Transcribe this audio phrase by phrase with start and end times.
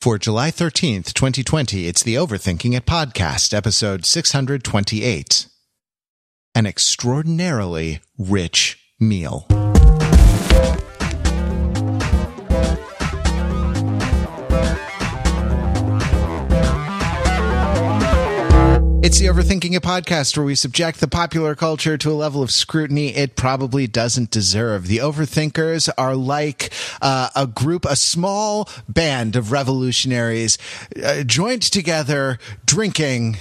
[0.00, 5.46] For July 13th, 2020, it's the Overthinking It podcast, episode 628.
[6.54, 9.46] An extraordinarily rich meal.
[19.02, 22.50] It's the Overthinking It podcast where we subject the popular culture to a level of
[22.50, 24.88] scrutiny it probably doesn't deserve.
[24.88, 30.58] The Overthinkers are like uh, a group, a small band of revolutionaries
[31.02, 33.38] uh, joined together drinking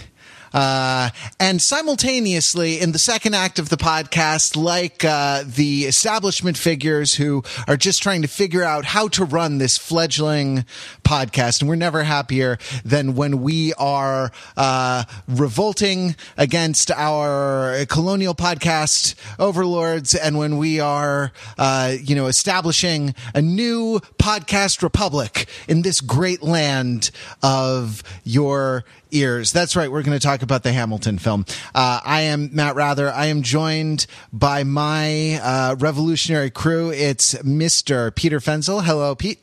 [0.53, 7.15] uh, and simultaneously, in the second act of the podcast, like uh, the establishment figures
[7.15, 10.65] who are just trying to figure out how to run this fledgling
[11.03, 19.15] podcast, and we're never happier than when we are uh, revolting against our colonial podcast
[19.37, 26.01] overlords, and when we are, uh, you know, establishing a new podcast republic in this
[26.01, 29.51] great land of your ears.
[29.51, 29.91] That's right.
[29.91, 31.45] We're going to talk about the Hamilton film.
[31.73, 33.11] Uh, I am Matt Wrather.
[33.11, 36.91] I am joined by my uh, revolutionary crew.
[36.91, 38.13] It's Mr.
[38.13, 38.83] Peter Fenzel.
[38.83, 39.39] Hello, Pete.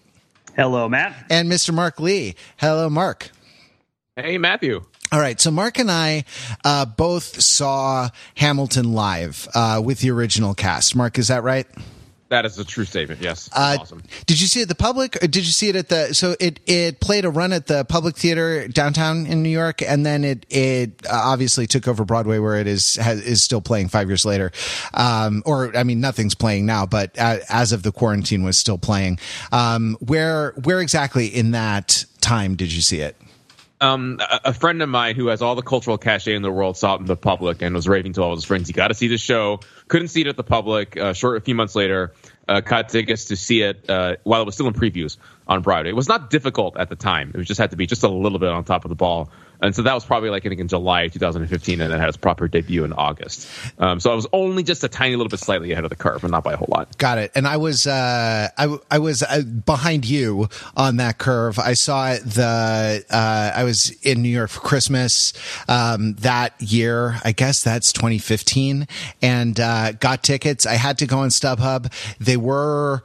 [0.56, 1.26] Hello, Matt.
[1.30, 1.74] And Mr.
[1.74, 2.34] Mark Lee.
[2.56, 3.30] Hello, Mark.
[4.16, 4.84] Hey, Matthew.
[5.12, 6.24] All right, so Mark and I
[6.64, 10.96] uh, both saw Hamilton live uh, with the original cast.
[10.96, 11.66] Mark, is that right?
[12.28, 13.20] That is a true statement.
[13.20, 14.02] Yes, uh, awesome.
[14.26, 16.12] Did you see it at the public, or did you see it at the?
[16.12, 20.04] So it it played a run at the Public Theater downtown in New York, and
[20.04, 23.88] then it it uh, obviously took over Broadway, where it is has, is still playing
[23.88, 24.50] five years later.
[24.92, 29.20] Um, or I mean, nothing's playing now, but as of the quarantine, was still playing.
[29.52, 33.16] Um, where where exactly in that time did you see it?
[33.80, 36.94] Um, a, friend of mine who has all the cultural cachet in the world saw
[36.94, 39.08] it in the public and was raving to all his friends, "You got to see
[39.08, 40.96] the show." Couldn't see it at the public.
[40.96, 42.14] Uh, short a few months later,
[42.48, 45.90] uh, got tickets to see it uh, while it was still in previews on Broadway.
[45.90, 47.32] It was not difficult at the time.
[47.34, 49.30] It just had to be just a little bit on top of the ball
[49.60, 52.16] and so that was probably like I think in July 2015, and it had its
[52.16, 53.48] proper debut in August.
[53.78, 56.22] Um, so I was only just a tiny little bit slightly ahead of the curve,
[56.22, 56.96] but not by a whole lot.
[56.98, 57.32] Got it.
[57.34, 61.58] And I was uh, I, I was uh, behind you on that curve.
[61.58, 65.32] I saw the uh, I was in New York for Christmas
[65.68, 67.18] um, that year.
[67.24, 68.86] I guess that's 2015,
[69.22, 70.66] and uh, got tickets.
[70.66, 71.92] I had to go on StubHub.
[72.18, 73.02] They were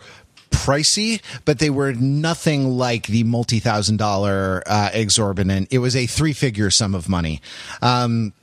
[0.62, 5.68] pricey, but they were nothing like the multi thousand dollar uh, exorbitant.
[5.72, 7.42] It was a three figure sum of money.
[7.82, 8.34] Um,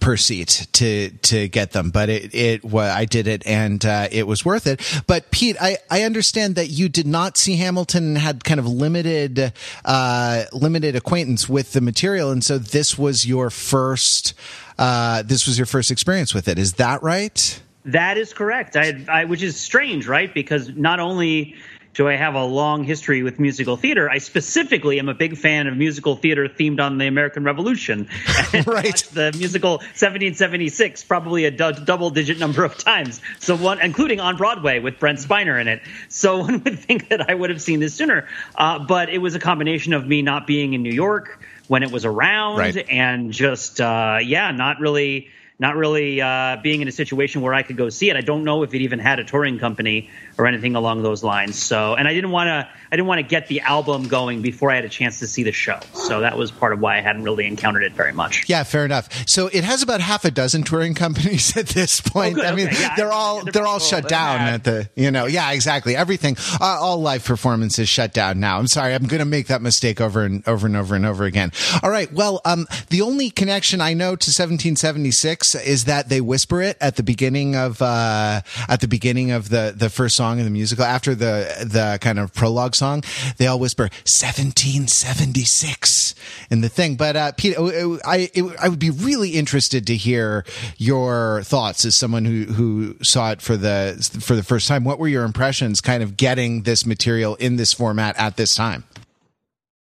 [0.00, 4.26] per seat to to get them but it it I did it and uh, it
[4.26, 8.18] was worth it but Pete I I understand that you did not see Hamilton and
[8.18, 9.52] had kind of limited
[9.84, 14.34] uh, limited acquaintance with the material and so this was your first
[14.78, 18.76] uh, this was your first experience with it is that right that is correct.
[18.76, 20.32] I, I, which is strange, right?
[20.32, 21.56] Because not only
[21.92, 25.66] do I have a long history with musical theater, I specifically am a big fan
[25.66, 28.08] of musical theater themed on the American Revolution.
[28.66, 28.96] right.
[29.12, 33.20] the musical 1776 probably a d- double digit number of times.
[33.40, 35.82] So one, including on Broadway with Brent Spiner in it.
[36.08, 38.28] So one would think that I would have seen this sooner.
[38.54, 41.90] Uh, but it was a combination of me not being in New York when it
[41.90, 42.88] was around right.
[42.88, 45.28] and just, uh, yeah, not really
[45.60, 48.16] not really uh, being in a situation where I could go see it.
[48.16, 51.62] I don't know if it even had a touring company or anything along those lines.
[51.62, 54.70] So, and I didn't want to, I didn't want to get the album going before
[54.70, 55.78] I had a chance to see the show.
[55.92, 58.48] So that was part of why I hadn't really encountered it very much.
[58.48, 59.28] Yeah, fair enough.
[59.28, 62.38] So it has about half a dozen touring companies at this point.
[62.38, 62.80] Oh, I mean, okay.
[62.80, 64.54] yeah, they're all they're, they're all shut down Matt.
[64.54, 65.94] at the, you know, yeah, exactly.
[65.94, 68.58] Everything, uh, all live performances shut down now.
[68.58, 71.24] I'm sorry, I'm going to make that mistake over and over and over and over
[71.24, 71.52] again.
[71.82, 72.10] All right.
[72.10, 76.96] Well, um, the only connection I know to 1776 is that they whisper it at
[76.96, 80.84] the beginning of uh, at the beginning of the the first song of the musical
[80.84, 83.02] after the the kind of prologue song.
[83.36, 86.14] They all whisper 1776
[86.50, 86.96] in the thing.
[86.96, 90.44] But uh, Pete, I it, I would be really interested to hear
[90.76, 94.84] your thoughts as someone who who saw it for the for the first time.
[94.84, 98.84] What were your impressions, kind of getting this material in this format at this time?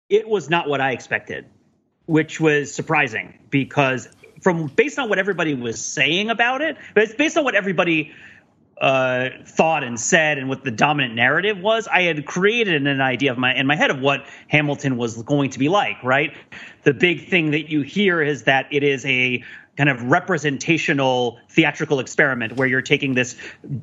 [0.08, 1.46] It was not what I expected,
[2.06, 4.08] which was surprising because
[4.44, 8.12] from based on what everybody was saying about it, but it's based on what everybody
[8.78, 13.32] uh, thought and said and what the dominant narrative was, I had created an idea
[13.32, 15.96] of my in my head of what Hamilton was going to be like.
[16.04, 16.36] Right,
[16.82, 19.42] the big thing that you hear is that it is a
[19.76, 23.36] kind of representational theatrical experiment where you're taking this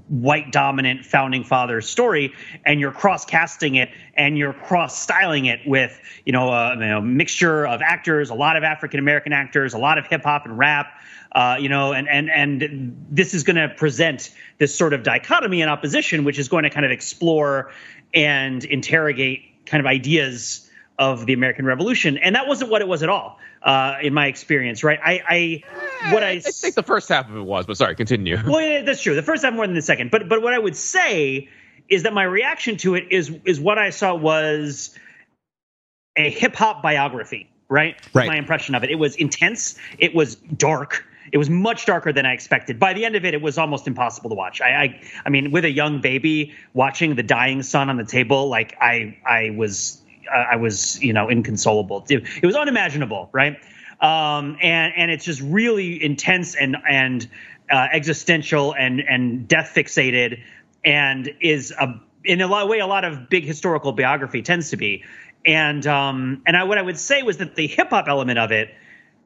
[0.08, 2.34] white dominant founding father story
[2.66, 6.80] and you're cross casting it and you're cross styling it with you know a, you
[6.80, 10.46] know, mixture of actors a lot of african american actors a lot of hip hop
[10.46, 11.00] and rap
[11.34, 15.62] uh, you know and and and this is going to present this sort of dichotomy
[15.62, 17.72] and opposition which is going to kind of explore
[18.14, 20.70] and interrogate kind of ideas
[21.02, 24.28] of the American Revolution, and that wasn't what it was at all uh, in my
[24.28, 24.84] experience.
[24.84, 25.00] Right?
[25.04, 28.38] I, I what I, I think the first half of it was, but sorry, continue.
[28.46, 29.16] Well, yeah, that's true.
[29.16, 31.50] The first half more than the second, but but what I would say
[31.90, 34.96] is that my reaction to it is is what I saw was
[36.16, 37.50] a hip hop biography.
[37.68, 37.96] Right?
[38.14, 38.28] Right.
[38.28, 38.92] My impression of it.
[38.92, 39.80] It was intense.
[39.98, 41.06] It was dark.
[41.32, 42.78] It was much darker than I expected.
[42.78, 44.60] By the end of it, it was almost impossible to watch.
[44.60, 48.50] I, I, I mean, with a young baby watching the dying son on the table,
[48.50, 52.06] like I, I was, I was, you know, inconsolable.
[52.10, 53.58] It, was unimaginable, right?
[54.00, 57.28] Um, and and it's just really intense and and
[57.70, 60.42] uh, existential and and death fixated,
[60.84, 64.72] and is a in a lot of way a lot of big historical biography tends
[64.72, 65.04] to be.
[65.46, 68.52] And um, and I, what I would say was that the hip hop element of
[68.52, 68.74] it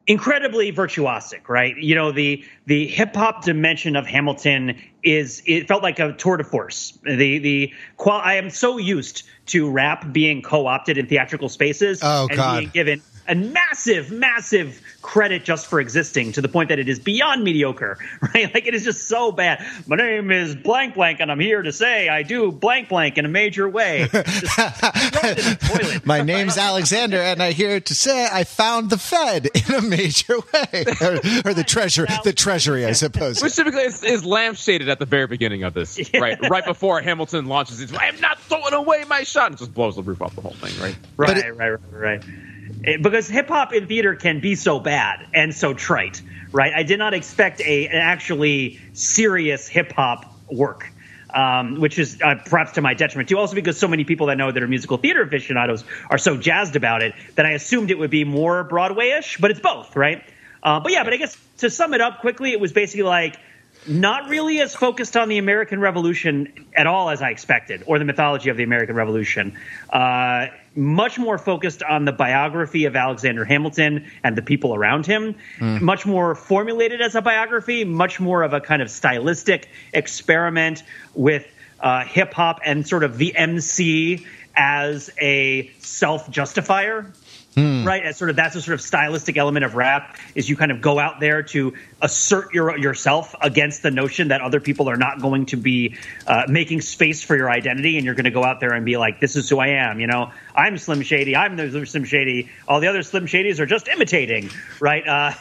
[0.06, 1.76] incredibly virtuosic, right?
[1.76, 6.36] You know, the the hip hop dimension of Hamilton is it felt like a tour
[6.36, 6.98] de force.
[7.04, 12.26] The the qual I am so used to rap being co-opted in theatrical spaces Oh,
[12.28, 12.58] and God.
[12.58, 16.98] being given a massive, massive credit just for existing to the point that it is
[16.98, 17.98] beyond mediocre,
[18.34, 18.52] right?
[18.52, 19.64] Like it is just so bad.
[19.86, 23.24] My name is blank blank, and I'm here to say I do blank blank in
[23.24, 24.08] a major way.
[24.12, 26.06] Just throw it in the toilet.
[26.06, 30.38] My name's Alexander, and I'm here to say I found the Fed in a major
[30.38, 31.14] way, or,
[31.50, 33.42] or the treasure, the Treasury, I suppose.
[33.42, 36.38] Which typically is, is lampshaded at the very beginning of this, right?
[36.48, 39.96] Right before Hamilton launches his, I am not throwing away my shot, and just blows
[39.96, 40.96] the roof off the whole thing, right?
[41.16, 42.24] Right, it- right, right, right.
[42.82, 46.72] It- because hip hop in theater can be so bad and so trite, right?
[46.74, 50.90] I did not expect a an actually serious hip hop work.
[51.34, 53.36] Um, which is uh, perhaps to my detriment too.
[53.36, 56.76] Also, because so many people that know that are musical theater aficionados are so jazzed
[56.76, 60.22] about it that I assumed it would be more Broadway-ish, but it's both, right?
[60.62, 63.36] Uh, but yeah, but I guess to sum it up quickly, it was basically like
[63.86, 68.06] not really as focused on the American Revolution at all as I expected, or the
[68.06, 69.58] mythology of the American Revolution.
[69.90, 70.46] Uh,
[70.76, 75.34] much more focused on the biography of Alexander Hamilton and the people around him.
[75.80, 77.84] Much more formulated as a biography.
[77.84, 80.82] Much more of a kind of stylistic experiment
[81.14, 81.46] with
[81.80, 87.12] uh, hip hop and sort of the MC as a self justifier
[87.56, 88.02] right?
[88.04, 90.82] As sort of that's a sort of stylistic element of rap is you kind of
[90.82, 91.72] go out there to
[92.02, 96.44] assert your yourself against the notion that other people are not going to be uh,
[96.48, 99.20] making space for your identity, and you're going to go out there and be like,
[99.20, 101.34] "This is who I am." You know, I'm Slim Shady.
[101.34, 102.50] I'm the Slim Shady.
[102.68, 104.50] All the other Slim Shadys are just imitating,
[104.80, 105.06] right?
[105.06, 105.32] Uh,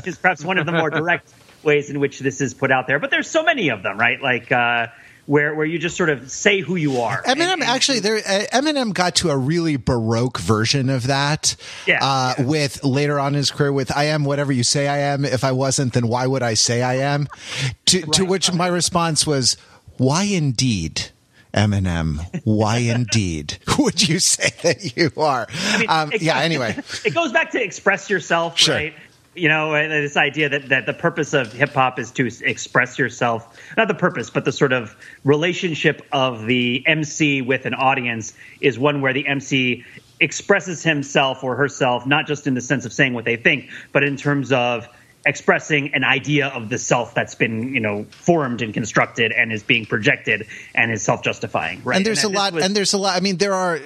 [0.06, 1.32] is perhaps one of the more direct
[1.62, 2.98] ways in which this is put out there.
[2.98, 4.20] But there's so many of them, right?
[4.20, 4.50] Like.
[4.50, 4.86] Uh,
[5.32, 7.22] where, where you just sort of say who you are.
[7.22, 11.56] Eminem and- actually there uh, Eminem got to a really baroque version of that.
[11.86, 12.44] Yeah, Uh, yeah.
[12.44, 15.24] with later on in his career with I am whatever you say I am.
[15.24, 17.28] If I wasn't, then why would I say I am?
[17.86, 19.56] To to which my response was,
[19.96, 21.10] Why indeed?
[21.54, 25.46] Eminem, why indeed would you say that you are?
[25.50, 26.76] I mean, um, yeah, anyway.
[27.04, 28.74] it goes back to express yourself, Sure.
[28.74, 28.94] right?
[29.34, 32.98] You know, uh, this idea that, that the purpose of hip hop is to express
[32.98, 33.58] yourself.
[33.76, 34.94] Not the purpose, but the sort of
[35.24, 39.84] relationship of the MC with an audience is one where the MC
[40.20, 44.04] expresses himself or herself, not just in the sense of saying what they think, but
[44.04, 44.86] in terms of
[45.24, 49.62] expressing an idea of the self that's been, you know, formed and constructed and is
[49.62, 51.96] being projected and is self-justifying, right?
[51.96, 53.78] and there's that a lot was- and there's a lot i mean there are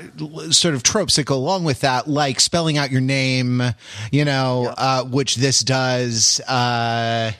[0.50, 3.62] sort of tropes that go along with that like spelling out your name
[4.10, 7.32] you know uh, which this does uh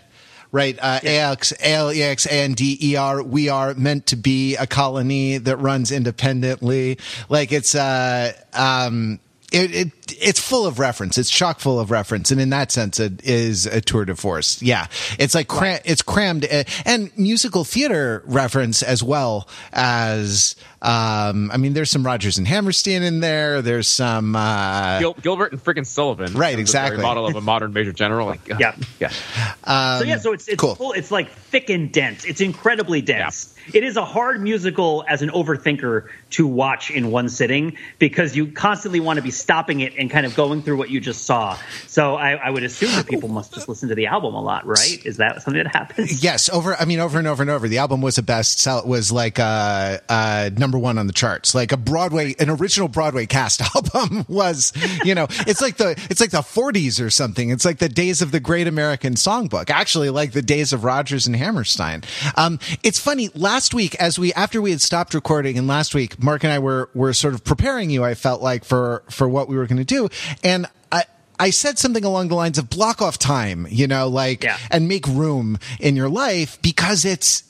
[0.53, 5.93] Right, uh, AX, ALEX, and DER, we are meant to be a colony that runs
[5.93, 6.99] independently.
[7.29, 9.19] Like it's, uh, um,
[9.53, 11.19] it, it it's full of reference.
[11.19, 14.61] It's chock full of reference, and in that sense, it is a tour de force.
[14.63, 14.87] Yeah,
[15.19, 20.57] it's like cram- it's crammed uh, and musical theater reference as well as.
[20.83, 23.61] Um, I mean, there's some Rodgers and Hammerstein in there.
[23.61, 24.37] There's some.
[24.37, 27.03] Uh, Gil- Gilbert and freaking Sullivan, Right, exactly.
[27.03, 28.27] model of a modern major general.
[28.29, 28.77] Like, Yeah.
[29.01, 29.09] yeah.
[29.09, 30.75] so yeah, so it's it's cool.
[30.77, 32.25] full, it's like thick and dense.
[32.25, 33.55] It's incredibly dense.
[33.75, 38.47] It is a hard musical as an overthinker to watch in one sitting because you
[38.53, 41.59] constantly want to be stopping it and kind of going through what you just saw.
[41.87, 44.67] So I, I would assume that people must just listen to the album a lot,
[44.67, 45.05] right?
[45.05, 46.23] Is that something that happens?
[46.27, 46.75] Yes, over.
[46.75, 47.69] I mean, over and over and over.
[47.69, 48.81] The album was a best sell.
[48.81, 51.55] It was like uh, uh, number one on the charts.
[51.55, 54.73] Like a Broadway, an original Broadway cast album was.
[55.05, 57.51] You know, it's like the it's like the 40s or something.
[57.51, 59.71] It's like the days of the Great American Songbook.
[59.71, 62.03] Actually, like the days of Rodgers and Hammerstein.
[62.37, 63.31] Um, it's funny.
[63.35, 66.59] Last week, as we after we had stopped recording, and last week, Mark and I
[66.59, 68.05] were were sort of preparing you.
[68.05, 70.09] I felt like for for what we were going to do,
[70.45, 71.05] and I.
[71.39, 74.57] I said something along the lines of block off time, you know, like, Yeah.
[74.71, 77.43] and make room in your life because it's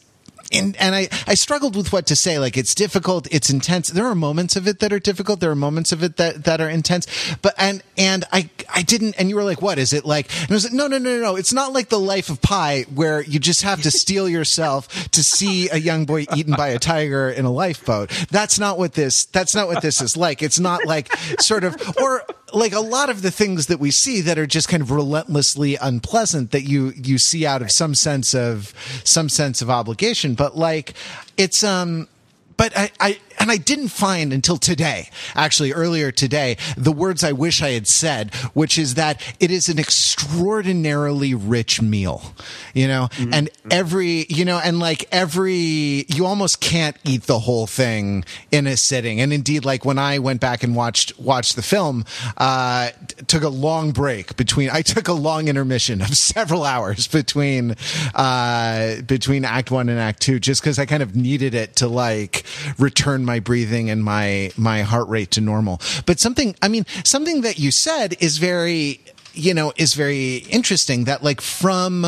[0.52, 2.38] and and I, I struggled with what to say.
[2.38, 3.88] Like it's difficult, it's intense.
[3.88, 5.40] There are moments of it that are difficult.
[5.40, 7.06] There are moments of it that, that are intense.
[7.42, 9.14] But and and I I didn't.
[9.18, 10.30] And you were like, what is it like?
[10.42, 11.36] And I was like, no, no, no, no, no.
[11.36, 15.22] It's not like the Life of Pi where you just have to steel yourself to
[15.22, 18.10] see a young boy eaten by a tiger in a lifeboat.
[18.30, 19.26] That's not what this.
[19.26, 20.42] That's not what this is like.
[20.42, 22.24] It's not like sort of or
[22.56, 25.76] like a lot of the things that we see that are just kind of relentlessly
[25.76, 28.72] unpleasant that you you see out of some sense of
[29.04, 30.34] some sense of obligation.
[30.34, 30.94] But like
[31.36, 32.08] it's um
[32.56, 37.32] but I, I and I didn't find until today, actually earlier today, the words I
[37.32, 42.34] wish I had said, which is that it is an extraordinarily rich meal,
[42.74, 43.34] you know, mm-hmm.
[43.34, 48.66] and every, you know, and like every, you almost can't eat the whole thing in
[48.66, 49.20] a sitting.
[49.20, 52.04] And indeed, like when I went back and watched, watched the film,
[52.36, 52.90] uh,
[53.26, 57.76] took a long break between, I took a long intermission of several hours between,
[58.14, 61.88] uh, between act one and act two, just cause I kind of needed it to
[61.88, 62.44] like
[62.78, 65.80] return my breathing and my my heart rate to normal.
[66.06, 69.00] But something, I mean, something that you said is very,
[69.34, 71.04] you know, is very interesting.
[71.04, 72.06] That like from,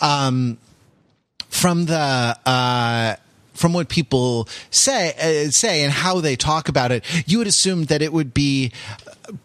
[0.00, 0.58] um,
[1.48, 2.38] from the.
[2.46, 3.16] Uh,
[3.52, 7.84] from what people say uh, say and how they talk about it, you would assume
[7.84, 8.72] that it would be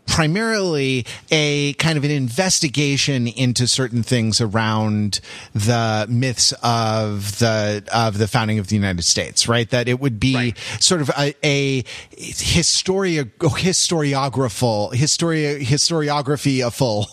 [0.05, 5.19] primarily a kind of an investigation into certain things around
[5.53, 9.69] the myths of the of the founding of the United States, right?
[9.69, 10.57] That it would be right.
[10.79, 11.83] sort of a, a
[12.17, 17.07] historia historiographical historia historiography a full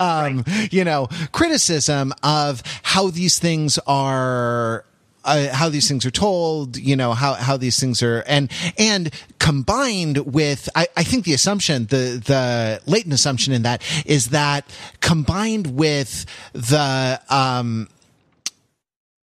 [0.00, 0.72] um, right.
[0.72, 4.84] you know criticism of how these things are
[5.24, 9.10] uh, how these things are told, you know, how, how these things are, and, and
[9.38, 14.64] combined with, I, I think the assumption, the, the latent assumption in that is that
[15.00, 17.88] combined with the, um,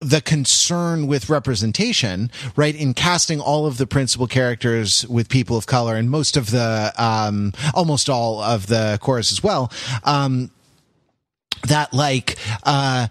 [0.01, 2.73] the concern with representation, right?
[2.73, 6.93] In casting all of the principal characters with people of color and most of the,
[6.97, 9.71] um, almost all of the chorus as well,
[10.05, 10.51] um,
[11.67, 13.07] that like, uh,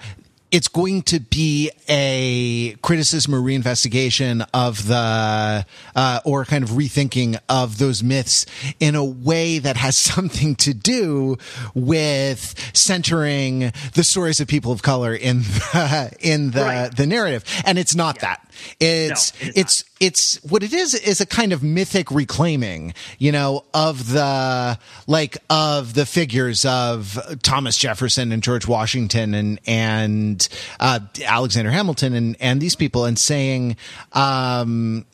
[0.50, 7.38] it's going to be a criticism or reinvestigation of the uh, or kind of rethinking
[7.48, 8.46] of those myths
[8.80, 11.36] in a way that has something to do
[11.74, 16.96] with centering the stories of people of color in the in the right.
[16.96, 18.20] the narrative and it's not yeah.
[18.22, 18.47] that
[18.80, 23.64] it's no, it's it's what it is is a kind of mythic reclaiming, you know,
[23.74, 30.48] of the like of the figures of Thomas Jefferson and George Washington and and
[30.80, 33.76] uh, Alexander Hamilton and and these people and saying
[34.12, 35.04] um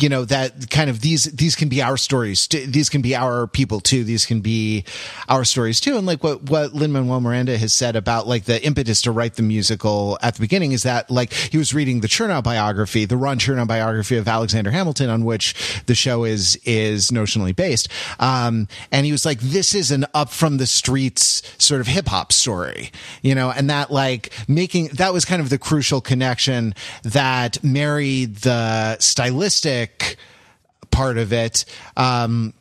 [0.00, 2.46] you know that kind of these these can be our stories.
[2.48, 4.04] These can be our people too.
[4.04, 4.84] These can be
[5.28, 5.96] our stories too.
[5.96, 9.34] And like what what Lin Manuel Miranda has said about like the impetus to write
[9.34, 13.16] the musical at the beginning is that like he was reading the Chernow biography the
[13.16, 17.88] Ron Chernow biography of Alexander Hamilton on which the show is is notionally based.
[18.18, 22.08] Um and he was like this is an up from the streets sort of hip
[22.08, 22.90] hop story
[23.22, 28.36] you know and that like making that was kind of the crucial connection that married
[28.36, 29.81] the stylistic
[30.90, 31.64] part of it.
[31.96, 32.54] Um,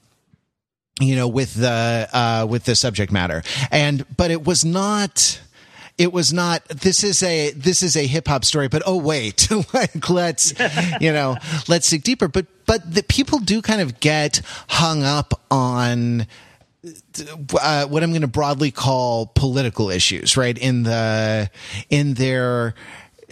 [1.00, 5.42] you know, with the uh, with the subject matter, and but it was not
[5.98, 9.48] it was not this is a this is a hip hop story but oh wait
[9.74, 10.54] like let's
[11.00, 11.38] you know
[11.68, 16.26] let's dig deeper but but the people do kind of get hung up on
[17.62, 21.52] uh, what I'm going to broadly call political issues right in the
[21.90, 22.74] in their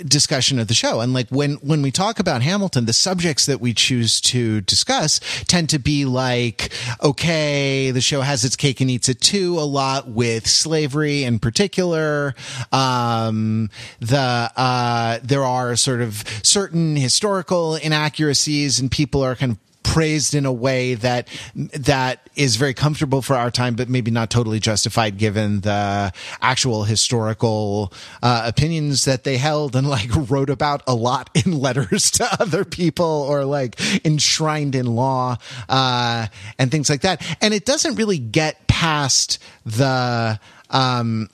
[0.06, 1.02] discussion of the show.
[1.02, 5.20] And like when, when we talk about Hamilton, the subjects that we choose to discuss
[5.46, 9.62] tend to be like, okay, the show has its cake and eats it too, a
[9.62, 12.36] lot with slavery in particular.
[12.72, 19.69] Um, the, uh, there are sort of certain historical inaccuracies and people are kind of
[19.90, 24.30] praised in a way that that is very comfortable for our time, but maybe not
[24.30, 27.92] totally justified given the actual historical
[28.22, 32.64] uh, opinions that they held and like wrote about a lot in letters to other
[32.64, 35.36] people or like enshrined in law
[35.68, 36.28] uh,
[36.60, 37.26] and things like that.
[37.42, 41.32] And it doesn't really get past the um,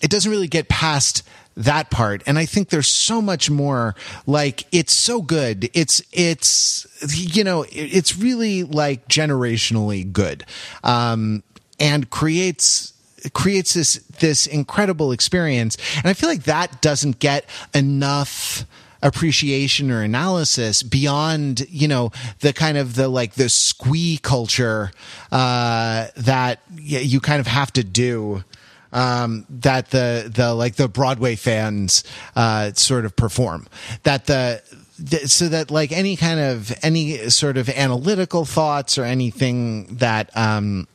[0.00, 1.24] it doesn't really get past
[1.56, 2.22] that part.
[2.26, 3.94] And I think there's so much more
[4.26, 5.68] like it's so good.
[5.74, 10.44] It's, it's, you know, it's really like generationally good.
[10.84, 11.42] Um,
[11.78, 12.92] and creates,
[13.32, 15.76] creates this, this incredible experience.
[15.96, 18.64] And I feel like that doesn't get enough,
[19.02, 24.92] appreciation or analysis beyond you know the kind of the like the squee culture
[25.32, 28.44] uh, that you kind of have to do
[28.92, 32.04] um, that the the like the Broadway fans
[32.36, 33.66] uh, sort of perform.
[34.02, 34.62] That the
[35.26, 40.86] so that like any kind of any sort of analytical thoughts or anything that um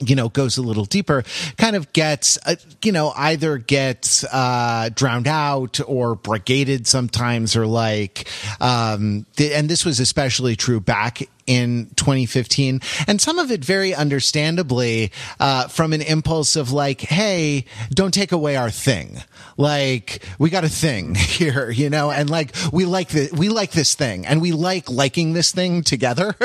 [0.00, 1.22] you know goes a little deeper
[1.56, 7.66] kind of gets uh, you know either gets uh drowned out or brigaded sometimes or
[7.66, 8.28] like
[8.60, 13.94] um th- and this was especially true back in 2015 and some of it very
[13.94, 19.22] understandably uh, from an impulse of like hey don't take away our thing.
[19.56, 22.10] Like we got a thing here you know?
[22.10, 25.82] And like we like the we like this thing and we like liking this thing
[25.82, 26.34] together.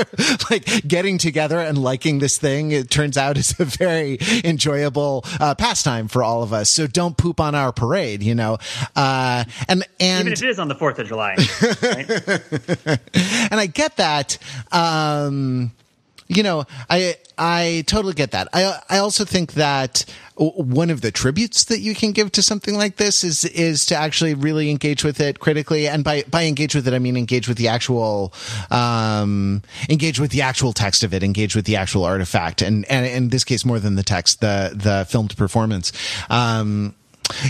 [0.49, 5.55] Like getting together and liking this thing it turns out is a very enjoyable uh,
[5.55, 6.69] pastime for all of us.
[6.69, 8.57] So don't poop on our parade you know?
[8.95, 11.35] Uh, and and even if it is on the 4th of July
[11.81, 12.99] right?
[13.51, 14.37] and I get that
[14.87, 15.71] um,
[16.27, 18.49] you know, I I totally get that.
[18.53, 20.03] I I also think that
[20.35, 23.95] one of the tributes that you can give to something like this is is to
[23.95, 27.47] actually really engage with it critically, and by by engage with it, I mean engage
[27.47, 28.33] with the actual
[28.69, 33.05] um, engage with the actual text of it, engage with the actual artifact, and and
[33.05, 35.93] in this case more than the text, the the filmed performance.
[36.29, 36.93] Um,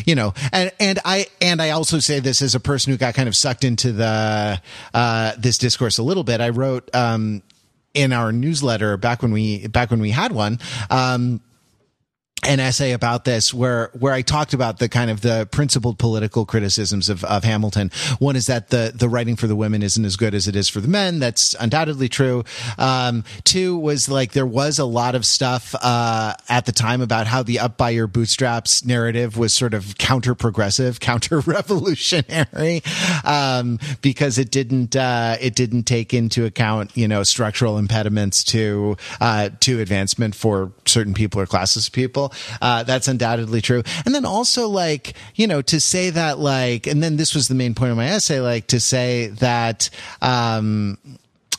[0.06, 3.14] you know and and i and i also say this as a person who got
[3.14, 4.62] kind of sucked into the
[4.94, 6.42] uh this discourse a little bit.
[6.42, 7.42] I wrote um
[7.94, 11.42] in our newsletter back when we back when we had one um
[12.44, 16.46] an essay about this where where I talked about the kind of the principled political
[16.46, 17.92] criticisms of, of Hamilton.
[18.20, 20.70] One is that the the writing for the women isn't as good as it is
[20.70, 21.20] for the men.
[21.20, 22.44] That's undoubtedly true.
[22.78, 27.28] Um, two was like there was a lot of stuff uh, at the time about
[27.28, 32.84] how the up by your bootstraps narrative was sort of counter progressive, counter revolutionary,
[33.26, 38.96] um, because it didn't uh, it didn't take into account you know structural impediments to
[39.20, 42.27] uh, to advancement for certain people or classes of people.
[42.62, 43.84] Uh, that's undoubtedly true.
[44.06, 47.56] And then also like, you know, to say that like, and then this was the
[47.56, 49.90] main point of my essay, like to say that,
[50.22, 50.98] um,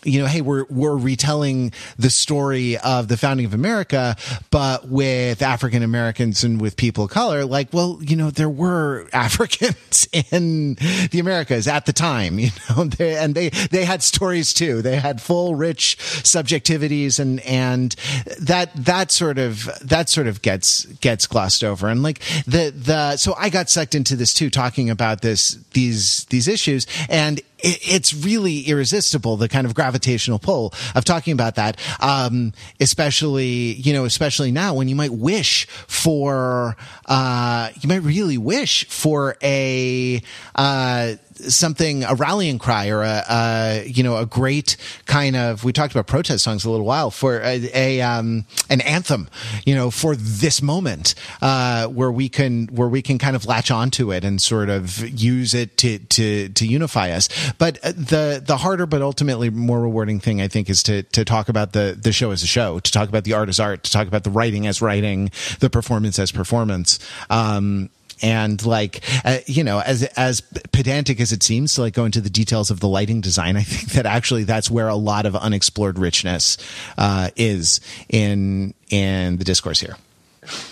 [0.04, 4.16] you know, hey, we're we're retelling the story of the founding of America,
[4.50, 7.44] but with African Americans and with people of color.
[7.44, 10.74] Like, well, you know, there were Africans in
[11.10, 14.82] the Americas at the time, you know, they, and they they had stories too.
[14.82, 17.94] They had full, rich subjectivities, and and
[18.40, 21.88] that that sort of that sort of gets gets glossed over.
[21.88, 26.24] And like the the so I got sucked into this too, talking about this these
[26.26, 31.78] these issues, and it's really irresistible the kind of gravitational pull of talking about that
[32.00, 38.38] um, especially you know especially now when you might wish for uh, you might really
[38.38, 40.22] wish for a
[40.54, 41.14] uh,
[41.48, 45.92] something a rallying cry or a, a, you know a great kind of we talked
[45.92, 49.28] about protest songs a little while for a, a um, an anthem
[49.64, 53.70] you know for this moment uh, where we can where we can kind of latch
[53.70, 57.28] onto it and sort of use it to to to unify us.
[57.58, 61.24] But uh, the the harder but ultimately more rewarding thing I think is to to
[61.24, 63.82] talk about the the show as a show to talk about the art as art
[63.84, 66.98] to talk about the writing as writing the performance as performance.
[67.30, 67.90] Um,
[68.22, 70.40] and like uh, you know as as
[70.72, 73.62] pedantic as it seems to like go into the details of the lighting design i
[73.62, 76.56] think that actually that's where a lot of unexplored richness
[76.96, 79.96] uh, is in in the discourse here.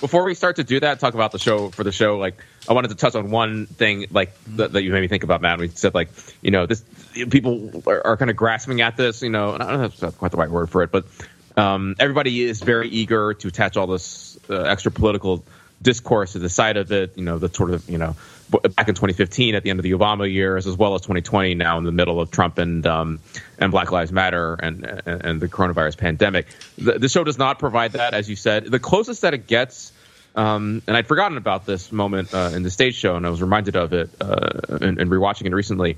[0.01, 2.73] Before we start to do that talk about the show for the show like i
[2.73, 5.59] wanted to touch on one thing like that, that you made me think about matt
[5.59, 6.09] we said like
[6.41, 6.83] you know this
[7.29, 10.17] people are, are kind of grasping at this you know i don't know if that's
[10.17, 11.05] quite the right word for it but
[11.57, 15.45] um, everybody is very eager to attach all this uh, extra political
[15.81, 17.17] discourse to the side of it.
[17.17, 18.17] You know, the sort of you know
[18.51, 21.79] back in 2015 at the end of the Obama years, as well as 2020 now
[21.79, 23.21] in the middle of Trump and um,
[23.59, 26.47] and Black Lives Matter and and, and the coronavirus pandemic.
[26.79, 28.65] The, the, show does not provide that, as you said.
[28.65, 29.93] The closest that it gets.
[30.35, 33.41] Um, and I'd forgotten about this moment uh, in the stage show, and I was
[33.41, 35.97] reminded of it uh, in, in rewatching it recently.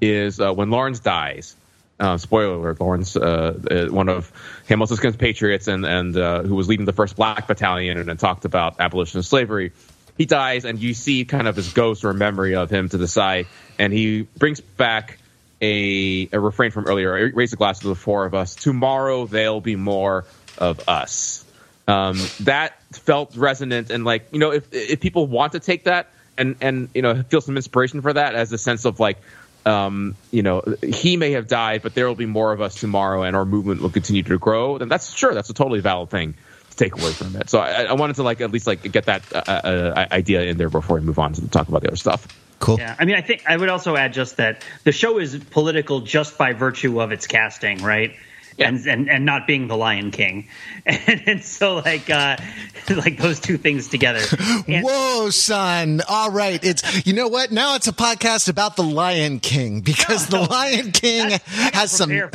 [0.00, 1.56] Is uh, when Laurens dies,
[2.00, 4.32] uh, spoiler alert, Laurens, uh, uh, one of
[4.68, 8.46] Hamilton's compatriots and, and uh, who was leading the first black battalion and, and, talked
[8.46, 9.72] about abolition of slavery.
[10.16, 13.06] He dies, and you see kind of his ghost or memory of him to the
[13.06, 13.46] side,
[13.78, 15.18] and he brings back
[15.60, 18.54] a, a refrain from earlier raise a glass to the four of us.
[18.54, 20.24] Tomorrow there'll be more
[20.58, 21.44] of us.
[21.86, 26.08] Um, that felt resonant, and like, you know, if, if people want to take that
[26.38, 29.18] and, and, you know, feel some inspiration for that as a sense of like,
[29.66, 33.22] um, you know, he may have died, but there will be more of us tomorrow,
[33.22, 34.78] and our movement will continue to grow.
[34.78, 36.34] Then that's sure that's a totally valid thing
[36.70, 37.50] to take away from it.
[37.50, 40.42] So I, I wanted to like at least like get that uh, uh, uh, idea
[40.42, 42.26] in there before we move on to talk about the other stuff.
[42.58, 42.78] Cool.
[42.78, 46.00] Yeah, I mean, I think I would also add just that the show is political
[46.00, 48.14] just by virtue of its casting, right?
[48.60, 48.68] Yeah.
[48.68, 50.48] and, and and not being the Lion King,
[50.86, 52.36] and, and so like uh,
[52.90, 54.20] like those two things together.
[54.68, 56.02] And- Whoa, son!
[56.08, 57.50] All right, it's you know what?
[57.50, 62.10] Now it's a podcast about the Lion King because no, the Lion King has some.
[62.12, 62.34] it,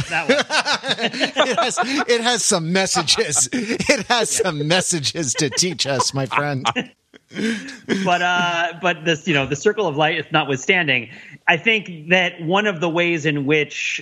[1.58, 3.48] has, it has some messages.
[3.52, 6.66] It has some messages to teach us, my friend.
[8.04, 11.10] but uh, but this you know the circle of light is notwithstanding,
[11.48, 14.02] I think that one of the ways in which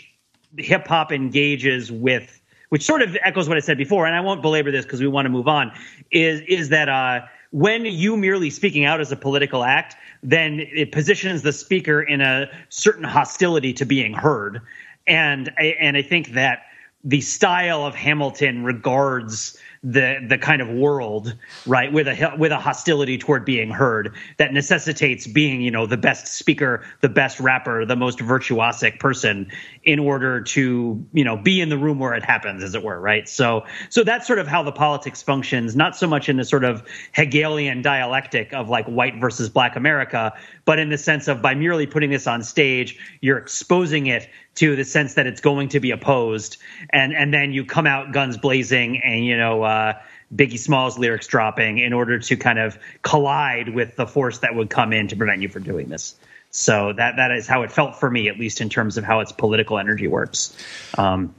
[0.57, 4.41] hip hop engages with, which sort of echoes what I said before, and I won't
[4.41, 5.71] belabor this because we want to move on,
[6.11, 10.91] is is that uh, when you merely speaking out as a political act, then it
[10.91, 14.61] positions the speaker in a certain hostility to being heard,
[15.07, 16.63] and and I think that
[17.03, 22.57] the style of Hamilton regards the the kind of world right with a with a
[22.57, 27.83] hostility toward being heard that necessitates being you know the best speaker the best rapper
[27.83, 29.51] the most virtuosic person
[29.83, 32.99] in order to you know be in the room where it happens as it were
[32.99, 33.27] right?
[33.27, 36.63] So so that's sort of how the politics functions not so much in the sort
[36.63, 40.31] of hegelian dialectic of like white versus black america
[40.63, 44.75] but in the sense of by merely putting this on stage you're exposing it to
[44.75, 46.57] the sense that it's going to be opposed,
[46.89, 49.63] and and then you come out guns blazing, and you know.
[49.63, 49.93] Uh,
[50.33, 54.67] Biggie Smalls lyrics dropping in order to kind of collide with the force that would
[54.67, 56.15] come in to prevent you from doing this.
[56.49, 59.19] So that that is how it felt for me, at least in terms of how
[59.19, 60.55] its political energy works.
[60.97, 61.33] Um,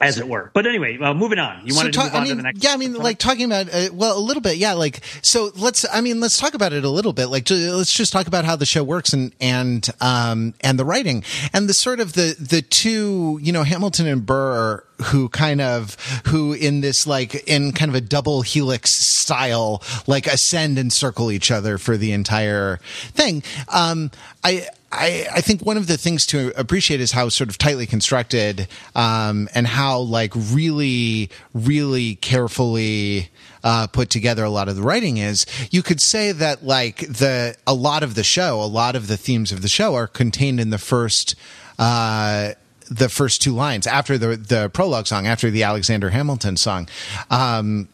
[0.00, 0.50] as it were.
[0.54, 1.66] But anyway, uh, moving on.
[1.66, 2.64] You wanted so talk, to move on I mean, to the next?
[2.64, 4.56] Yeah, I mean, like talking about uh, well, a little bit.
[4.56, 5.50] Yeah, like so.
[5.56, 5.84] Let's.
[5.92, 7.26] I mean, let's talk about it a little bit.
[7.26, 11.24] Like, let's just talk about how the show works and and um and the writing
[11.52, 13.38] and the sort of the the two.
[13.42, 15.94] You know, Hamilton and Burr who kind of
[16.26, 21.30] who in this like in kind of a double helix style like ascend and circle
[21.30, 22.78] each other for the entire
[23.12, 24.10] thing um
[24.42, 27.86] i I, I think one of the things to appreciate is how sort of tightly
[27.86, 33.28] constructed um, and how like really really carefully
[33.62, 37.54] uh, put together a lot of the writing is you could say that like the
[37.66, 40.58] a lot of the show a lot of the themes of the show are contained
[40.58, 41.34] in the first
[41.78, 42.52] uh,
[42.90, 46.88] the first two lines after the the prologue song after the Alexander Hamilton song.
[47.30, 47.88] Um,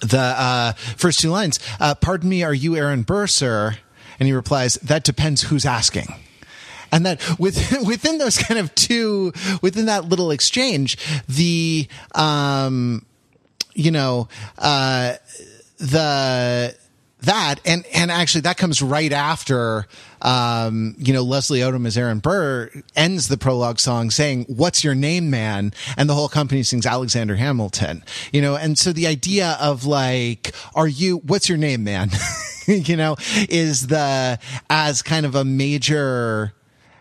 [0.00, 3.78] the uh, first two lines uh, pardon me are you Aaron Burr sir
[4.18, 6.14] and he replies, that depends who's asking.
[6.92, 10.96] And that within, within those kind of two, within that little exchange,
[11.28, 13.04] the, um,
[13.74, 15.14] you know, uh,
[15.78, 16.76] the,
[17.24, 19.86] that and and actually that comes right after
[20.24, 24.94] um, you know Leslie Odom as Aaron Burr ends the prologue song saying "What's your
[24.94, 28.02] name, man?" and the whole company sings Alexander Hamilton.
[28.32, 31.18] You know, and so the idea of like, are you?
[31.18, 32.10] What's your name, man?
[32.66, 33.16] you know,
[33.48, 34.38] is the
[34.70, 36.54] as kind of a major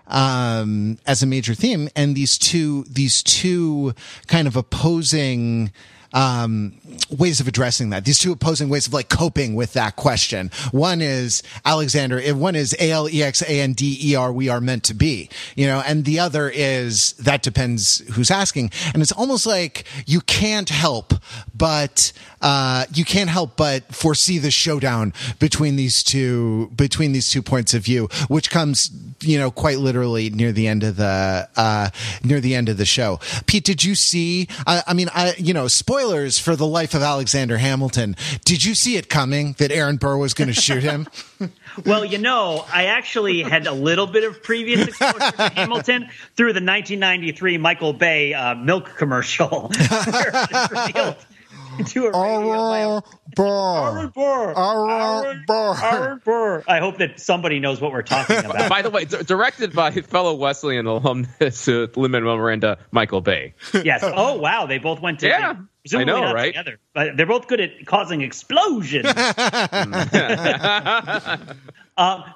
[0.07, 3.93] um as a major theme and these two these two
[4.27, 5.71] kind of opposing
[6.13, 6.73] um,
[7.09, 8.05] ways of addressing that.
[8.05, 10.51] These two opposing ways of like coping with that question.
[10.71, 12.21] One is Alexander.
[12.35, 14.31] One is A L E X A N D E R.
[14.31, 15.29] We are meant to be.
[15.55, 18.71] You know, and the other is that depends who's asking.
[18.93, 21.13] And it's almost like you can't help
[21.55, 22.11] but
[22.43, 27.73] uh, you can't help but foresee the showdown between these two between these two points
[27.73, 31.89] of view, which comes you know quite literally near the end of the uh,
[32.23, 33.19] near the end of the show.
[33.45, 34.49] Pete, did you see?
[34.67, 38.15] I, I mean, I you know spoilers for the life of Alexander Hamilton.
[38.43, 41.07] Did you see it coming that Aaron Burr was going to shoot him?
[41.85, 46.53] well, you know, I actually had a little bit of previous exposure to Hamilton through
[46.53, 49.71] the 1993 Michael Bay uh, milk commercial.
[51.87, 53.01] to a radio.
[53.37, 54.53] Aaron Burr.
[54.55, 55.75] Aaron Burr.
[55.81, 56.63] Aaron Burr.
[56.67, 58.69] I hope that somebody knows what we're talking about.
[58.69, 63.53] By the way, d- directed by fellow Wesleyan alumnus uh, Lin-Manuel Miranda, Michael Bay.
[63.83, 64.01] yes.
[64.03, 65.27] Oh wow, they both went to.
[65.27, 65.55] Yeah.
[65.93, 66.53] I know, right?
[66.53, 69.05] Together, but they're both good at causing explosions.
[69.05, 69.17] uh,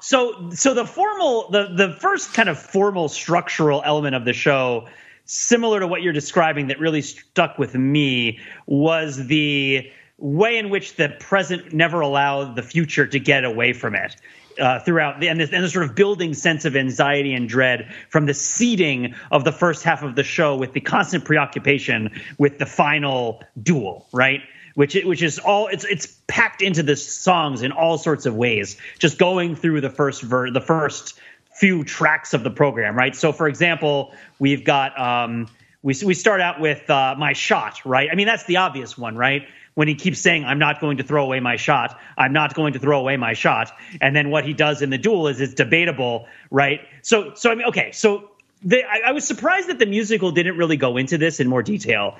[0.02, 4.90] so, so the formal, the the first kind of formal structural element of the show
[5.28, 10.96] similar to what you're describing that really stuck with me was the way in which
[10.96, 14.16] the present never allowed the future to get away from it.
[14.60, 17.94] Uh, throughout the, and, this, and the sort of building sense of anxiety and dread
[18.10, 22.10] from the seeding of the first half of the show with the constant preoccupation
[22.40, 24.42] with the final duel, right?
[24.74, 28.78] Which which is all it's it's packed into the songs in all sorts of ways.
[28.98, 31.20] Just going through the first ver- the first
[31.60, 33.16] few tracks of the program, right?
[33.16, 35.48] So, for example, we've got um,
[35.82, 38.10] we we start out with uh, my shot, right?
[38.12, 39.48] I mean, that's the obvious one, right?
[39.76, 42.74] When he keeps saying, "I'm not going to throw away my shot," I'm not going
[42.74, 45.54] to throw away my shot, and then what he does in the duel is it's
[45.54, 46.82] debatable, right?
[47.02, 48.32] So, so I mean, okay, so
[48.64, 51.62] they, I, I, was surprised that the musical didn't really go into this in more
[51.62, 52.18] detail.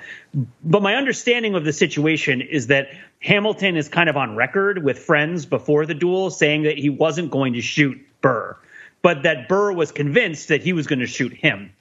[0.62, 2.88] But my understanding of the situation is that
[3.20, 7.30] Hamilton is kind of on record with friends before the duel saying that he wasn't
[7.30, 8.56] going to shoot Burr,
[9.02, 11.72] but that Burr was convinced that he was going to shoot him.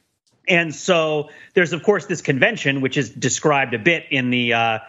[0.47, 4.53] And so there's, of course, this convention, which is described a bit in the.
[4.53, 4.79] Uh,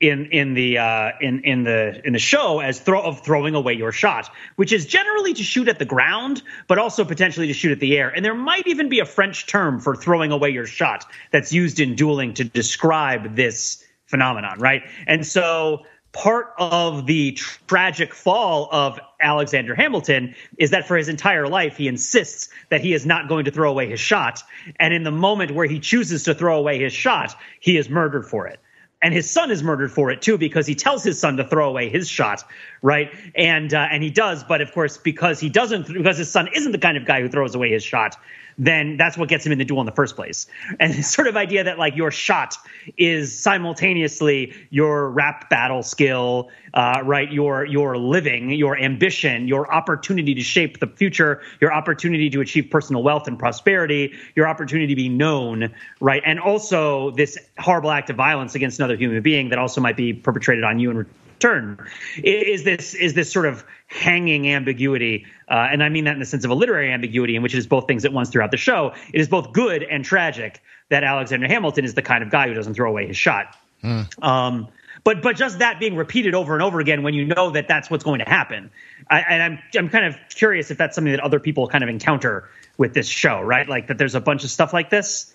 [0.00, 3.74] in in the uh, in in the in the show as throw of throwing away
[3.74, 7.72] your shot, which is generally to shoot at the ground, but also potentially to shoot
[7.72, 8.08] at the air.
[8.08, 11.80] And there might even be a French term for throwing away your shot that's used
[11.80, 14.82] in dueling to describe this phenomenon, right?
[15.06, 17.32] And so part of the
[17.66, 22.92] tragic fall of Alexander Hamilton is that for his entire life he insists that he
[22.92, 24.42] is not going to throw away his shot,
[24.78, 28.26] and in the moment where he chooses to throw away his shot, he is murdered
[28.26, 28.58] for it.
[29.02, 31.68] And his son is murdered for it too because he tells his son to throw
[31.68, 32.44] away his shot,
[32.82, 33.10] right?
[33.34, 36.72] And uh, and he does, but of course because he doesn't, because his son isn't
[36.72, 38.16] the kind of guy who throws away his shot,
[38.60, 40.46] then that's what gets him in the duel in the first place.
[40.78, 42.56] And this sort of idea that like your shot
[42.98, 47.32] is simultaneously your rap battle skill, uh, right?
[47.32, 52.68] Your your living, your ambition, your opportunity to shape the future, your opportunity to achieve
[52.70, 56.22] personal wealth and prosperity, your opportunity to be known, right?
[56.26, 60.12] And also this horrible act of violence against another human being that also might be
[60.12, 61.06] perpetrated on you in
[61.40, 61.78] turn.
[62.22, 66.24] Is this is this sort of hanging ambiguity uh, and i mean that in the
[66.24, 68.56] sense of a literary ambiguity in which it is both things at once throughout the
[68.56, 72.46] show it is both good and tragic that alexander hamilton is the kind of guy
[72.46, 73.56] who doesn't throw away his shot.
[73.82, 74.22] Mm.
[74.22, 74.68] um,
[75.02, 77.90] but but just that being repeated over and over again when you know that that's
[77.90, 78.70] what's going to happen.
[79.08, 81.90] I, and i'm i'm kind of curious if that's something that other people kind of
[81.90, 82.48] encounter
[82.78, 83.68] with this show right?
[83.68, 85.34] Like that there's a bunch of stuff like this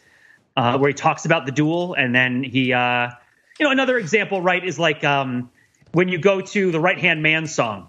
[0.56, 3.10] uh, where he talks about the duel and then he uh,
[3.60, 5.50] you know another example right is like um,
[5.96, 7.88] when you go to the right hand man song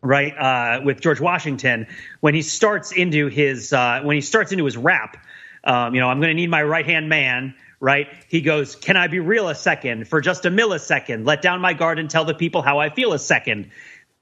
[0.00, 1.86] right uh, with george washington
[2.20, 5.18] when he starts into his uh, when he starts into his rap
[5.62, 8.08] um, you know i'm going to need my right hand man right?
[8.28, 10.08] He goes can i be real a second?
[10.08, 11.26] For just a millisecond.
[11.26, 13.70] Let down my guard and tell the people how i feel a second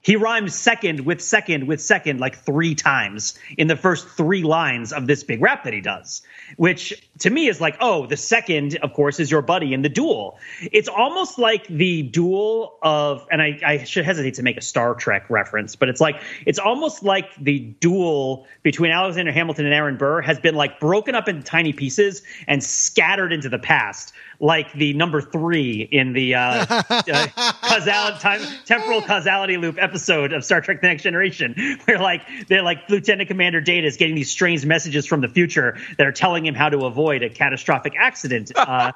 [0.05, 4.93] he rhymes second with second with second like three times in the first three lines
[4.93, 6.23] of this big rap that he does,
[6.57, 9.89] which to me is like, oh, the second, of course, is your buddy in the
[9.89, 10.39] duel.
[10.61, 14.95] It's almost like the duel of, and I, I should hesitate to make a Star
[14.95, 19.97] Trek reference, but it's like, it's almost like the duel between Alexander Hamilton and Aaron
[19.97, 24.73] Burr has been like broken up into tiny pieces and scattered into the past like
[24.73, 27.29] the number three in the uh, uh,
[27.63, 32.63] causality, time, temporal causality loop episode of Star Trek: The Next Generation, where like they're
[32.63, 36.45] like Lieutenant Commander Data is getting these strange messages from the future that are telling
[36.47, 38.53] him how to avoid a catastrophic accident.
[38.57, 38.93] Uh,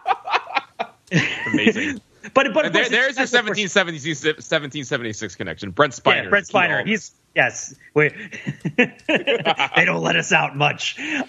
[1.53, 2.01] Amazing.
[2.35, 5.71] But but there, there's your 1776, 1776 connection.
[5.71, 6.25] Brent Spiner.
[6.25, 6.87] Yeah, Brent Spiner.
[6.87, 7.75] He's yes.
[7.95, 10.99] they don't let us out much.
[10.99, 11.21] Um,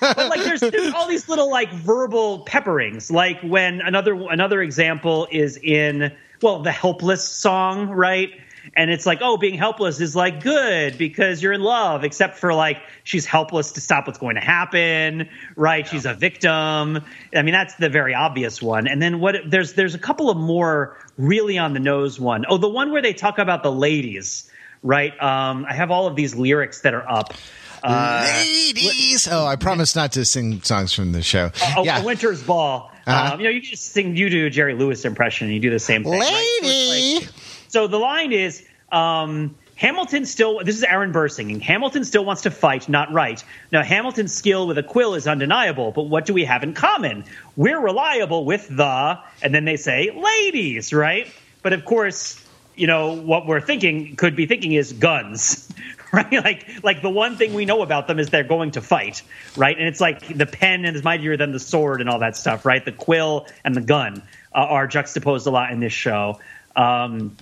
[0.00, 3.10] but like there's, there's all these little like verbal pepperings.
[3.10, 8.30] Like when another another example is in well the helpless song right
[8.76, 12.54] and it's like oh being helpless is like good because you're in love except for
[12.54, 15.90] like she's helpless to stop what's going to happen right yeah.
[15.90, 17.02] she's a victim
[17.34, 20.36] i mean that's the very obvious one and then what there's there's a couple of
[20.36, 22.44] more really on the nose one.
[22.46, 24.50] Oh, the one where they talk about the ladies
[24.82, 27.34] right um i have all of these lyrics that are up
[27.82, 32.02] uh, ladies oh i promise not to sing songs from the show a, yeah.
[32.02, 33.34] a winter's ball uh-huh.
[33.34, 35.60] um, you know you can just sing you do a jerry lewis impression and you
[35.60, 37.32] do the same thing lady right?
[37.68, 41.60] So the line is um, Hamilton still, this is Aaron Burr singing.
[41.60, 43.44] Hamilton still wants to fight, not write.
[43.70, 47.24] Now, Hamilton's skill with a quill is undeniable, but what do we have in common?
[47.56, 51.30] We're reliable with the, and then they say, ladies, right?
[51.62, 52.42] But of course,
[52.74, 55.70] you know, what we're thinking, could be thinking is guns,
[56.12, 56.32] right?
[56.32, 59.22] Like, like the one thing we know about them is they're going to fight,
[59.58, 59.76] right?
[59.76, 62.82] And it's like the pen is mightier than the sword and all that stuff, right?
[62.82, 64.22] The quill and the gun
[64.54, 66.40] uh, are juxtaposed a lot in this show.
[66.74, 67.36] Um,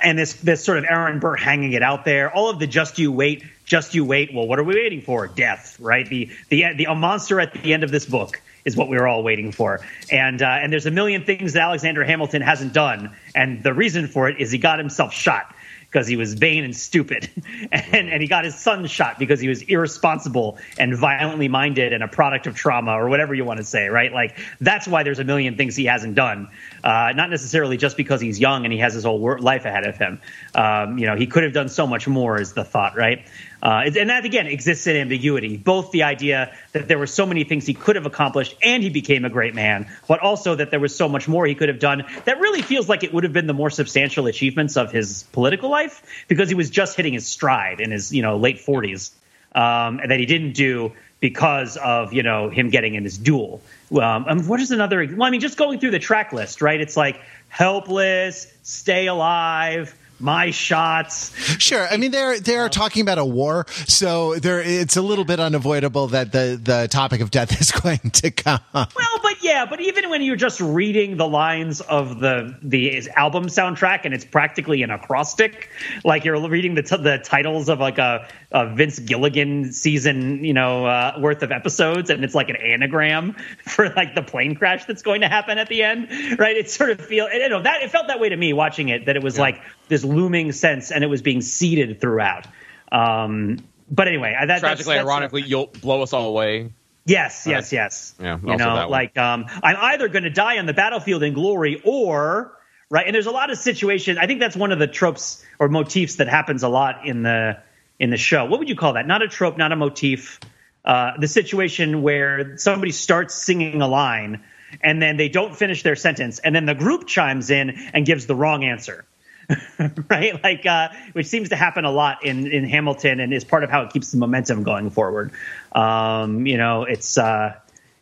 [0.00, 2.32] and this this sort of Aaron Burr hanging it out there.
[2.32, 4.34] All of the just you wait, just you wait.
[4.34, 5.26] Well, what are we waiting for?
[5.28, 6.08] Death, right?
[6.08, 9.06] The the the a monster at the end of this book is what we were
[9.06, 9.80] all waiting for.
[10.10, 14.08] And uh, and there's a million things that Alexander Hamilton hasn't done, and the reason
[14.08, 15.54] for it is he got himself shot
[15.94, 17.30] because he was vain and stupid.
[17.72, 22.02] and, and he got his son shot because he was irresponsible and violently minded and
[22.02, 24.12] a product of trauma or whatever you want to say, right?
[24.12, 26.48] Like, that's why there's a million things he hasn't done.
[26.82, 29.96] Uh, not necessarily just because he's young and he has his whole life ahead of
[29.96, 30.20] him.
[30.56, 33.24] Um, you know, he could have done so much more, is the thought, right?
[33.64, 35.56] Uh, and that again exists in ambiguity.
[35.56, 38.90] Both the idea that there were so many things he could have accomplished and he
[38.90, 41.78] became a great man, but also that there was so much more he could have
[41.78, 45.22] done that really feels like it would have been the more substantial achievements of his
[45.32, 49.12] political life because he was just hitting his stride in his you know late 40s.
[49.54, 53.62] um, that he didn't do because of you know him getting in his duel.
[53.92, 55.06] Um, and what is another?
[55.06, 56.78] Well, I mean, just going through the track list, right?
[56.78, 61.34] It's like helpless, stay alive my shots.
[61.58, 61.86] Sure.
[61.88, 66.08] I mean, they're they're talking about a war, so there it's a little bit unavoidable
[66.08, 68.60] that the the topic of death is going to come.
[68.72, 68.86] Well,
[69.22, 74.00] but yeah, but even when you're just reading the lines of the the album soundtrack
[74.04, 75.68] and it's practically an acrostic,
[76.02, 80.54] like you're reading the t- the titles of like a, a Vince Gilligan season, you
[80.54, 83.34] know, uh, worth of episodes, and it's like an anagram
[83.66, 86.56] for like the plane crash that's going to happen at the end, right?
[86.56, 89.04] It sort of feel, you know, that it felt that way to me watching it.
[89.06, 89.42] That it was yeah.
[89.42, 92.46] like this looming sense, and it was being seeded throughout.
[92.90, 93.58] Um,
[93.90, 96.70] but anyway, that, tragically, that's, that's ironically, you'll blow us all away.
[97.06, 98.14] Yes, yes, yes.
[98.18, 101.82] Yeah, you know, like um, I'm either going to die on the battlefield in glory,
[101.84, 102.56] or
[102.88, 103.06] right.
[103.06, 104.18] And there's a lot of situations.
[104.18, 107.58] I think that's one of the tropes or motifs that happens a lot in the
[107.98, 108.46] in the show.
[108.46, 109.06] What would you call that?
[109.06, 110.40] Not a trope, not a motif.
[110.84, 114.42] Uh, the situation where somebody starts singing a line
[114.82, 118.26] and then they don't finish their sentence, and then the group chimes in and gives
[118.26, 119.04] the wrong answer.
[120.10, 120.42] right?
[120.42, 123.70] Like, uh, which seems to happen a lot in in Hamilton, and is part of
[123.70, 125.32] how it keeps the momentum going forward.
[125.72, 127.18] Um, you know, it's.
[127.18, 127.54] Uh,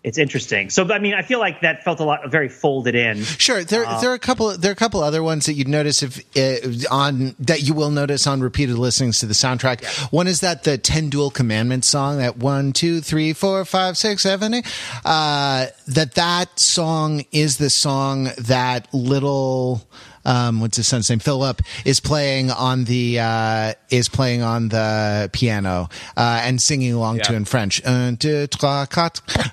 [0.04, 0.68] it's interesting.
[0.68, 3.22] So, I mean, I feel like that felt a lot very folded in.
[3.22, 5.68] Sure, there uh, there are a couple there are a couple other ones that you'd
[5.68, 9.82] notice if uh, on that you will notice on repeated listenings to the soundtrack.
[9.82, 10.08] Yeah.
[10.10, 14.22] One is that the Ten Duel Commandments song, that one, two, three, four, five, six,
[14.22, 14.66] seven, eight,
[15.04, 19.86] uh, that that song is the song that little
[20.24, 21.18] um, what's his son's name?
[21.18, 27.18] Philip is playing on the uh, is playing on the piano uh, and singing along
[27.18, 27.22] yeah.
[27.24, 27.82] to in French.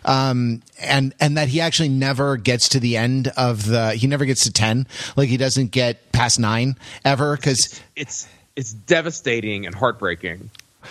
[0.05, 4.25] Um, and and that he actually never gets to the end of the he never
[4.25, 9.65] gets to ten like he doesn't get past nine ever because it's, it's it's devastating
[9.65, 10.49] and heartbreaking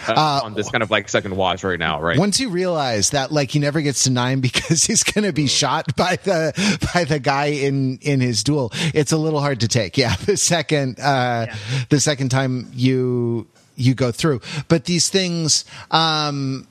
[0.17, 2.19] uh, on this kind of like second watch right now, right?
[2.19, 5.47] Once you realize that like he never gets to nine because he's going to be
[5.47, 6.53] shot by the
[6.95, 9.97] by the guy in in his duel, it's a little hard to take.
[9.97, 11.57] Yeah, the second uh, yeah.
[11.89, 15.65] the second time you you go through, but these things.
[15.91, 16.67] um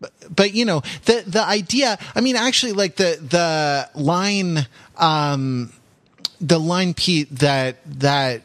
[0.00, 4.64] but, but you know the the idea i mean actually like the the line
[4.96, 5.72] um
[6.40, 8.42] the line pete that that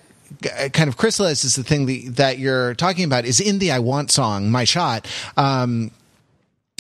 [0.74, 4.12] kind of crystallizes the thing that, that you're talking about is in the I Want
[4.12, 5.08] song, My Shot.
[5.38, 5.92] Um,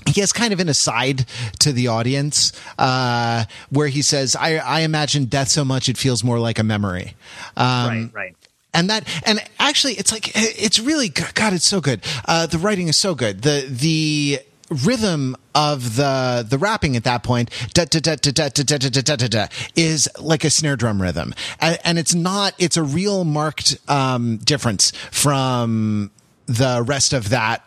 [0.05, 1.25] he has kind of an aside
[1.59, 6.23] to the audience uh, where he says, I, I imagine death so much it feels
[6.23, 7.15] more like a memory.
[7.55, 8.35] Um, right, right
[8.73, 12.87] and that and actually it's like it's really god it's so good uh, the writing
[12.87, 14.39] is so good the the
[14.73, 17.49] rhythm of the the rapping at that point
[19.75, 24.37] is like a snare drum rhythm and, and it's not it's a real marked um,
[24.37, 26.11] difference from
[26.45, 27.63] the rest of that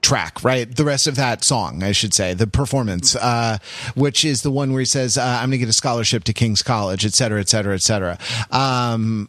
[0.00, 0.74] track, right?
[0.74, 3.58] The rest of that song, I should say, the performance, uh,
[3.94, 6.32] which is the one where he says, uh, I'm going to get a scholarship to
[6.32, 8.18] King's College, et cetera, et cetera, et cetera.
[8.50, 9.28] Um,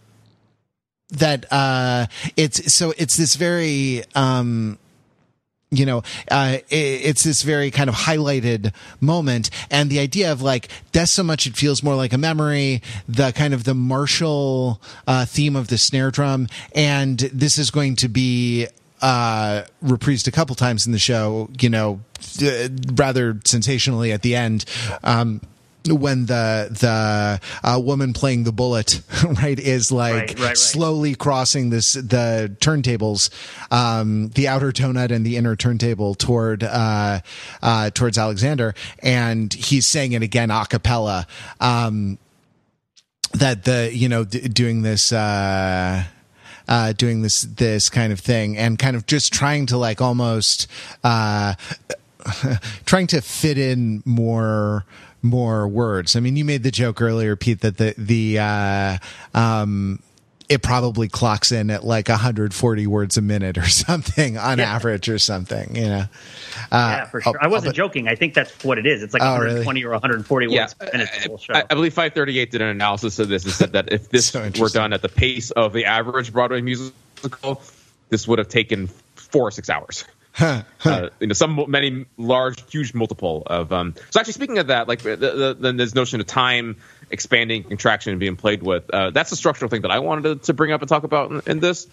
[1.10, 2.06] that, uh,
[2.38, 4.78] it's, so it's this very, um,
[5.72, 6.02] you know,
[6.32, 9.50] uh, it, it's this very kind of highlighted moment.
[9.70, 13.32] And the idea of like that's so much it feels more like a memory, the
[13.32, 16.48] kind of the martial uh, theme of the snare drum.
[16.74, 18.68] And this is going to be
[19.02, 22.02] uh, reprised a couple times in the show, you know,
[22.42, 24.66] uh, rather sensationally at the end.
[25.04, 25.42] Um,
[25.88, 29.02] when the the uh, woman playing the bullet
[29.42, 30.58] right is like right, right, right.
[30.58, 33.30] slowly crossing this the turntables
[33.72, 37.20] um, the outer donut and the inner turntable toward uh,
[37.62, 41.26] uh, towards Alexander and he's saying it again a cappella
[41.62, 42.18] um,
[43.34, 46.04] that the you know d- doing this uh,
[46.68, 50.68] uh, doing this this kind of thing and kind of just trying to like almost
[51.04, 51.56] uh,
[52.86, 54.86] trying to fit in more
[55.22, 56.16] more words.
[56.16, 58.98] I mean, you made the joke earlier, Pete, that the the uh,
[59.34, 60.00] um,
[60.50, 64.76] it probably clocks in at like 140 words a minute or something on yeah.
[64.76, 65.76] average or something.
[65.76, 66.06] You know.
[66.72, 67.38] Uh, yeah, for sure.
[67.40, 68.08] I wasn't joking.
[68.08, 69.04] I think that's what it is.
[69.04, 69.90] It's like oh, 120 really?
[69.90, 70.64] or 140 yeah.
[70.64, 71.10] words a minute.
[71.50, 74.50] I, I, believe 538 did an analysis of this and said that if this so
[74.60, 77.62] were done at the pace of the average Broadway musical,
[78.10, 80.06] this would have taken four or six hours
[80.40, 83.72] uh, you know, some many large, huge multiple of.
[83.74, 86.78] Um, so actually, speaking of that, like the, the, the, this notion of time
[87.10, 90.46] expanding, contraction, and being played with, uh, that's a structural thing that I wanted to,
[90.48, 91.88] to bring up and talk about in, in this,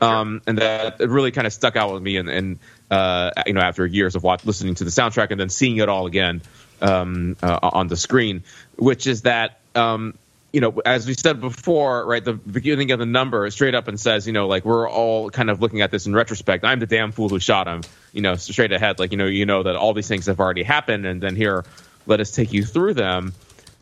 [0.00, 2.58] um, and that it really kind of stuck out with me, and, and
[2.90, 5.88] uh, you know, after years of watch, listening to the soundtrack and then seeing it
[5.88, 6.42] all again
[6.80, 8.44] um, uh, on the screen,
[8.76, 10.16] which is that um,
[10.52, 14.00] you know, as we said before, right, the beginning of the number straight up and
[14.00, 16.64] says, you know, like we're all kind of looking at this in retrospect.
[16.64, 17.82] I'm the damn fool who shot him,
[18.12, 18.98] you know, straight ahead.
[18.98, 21.64] Like, you know, you know that all these things have already happened, and then here,
[22.06, 23.34] let us take you through them.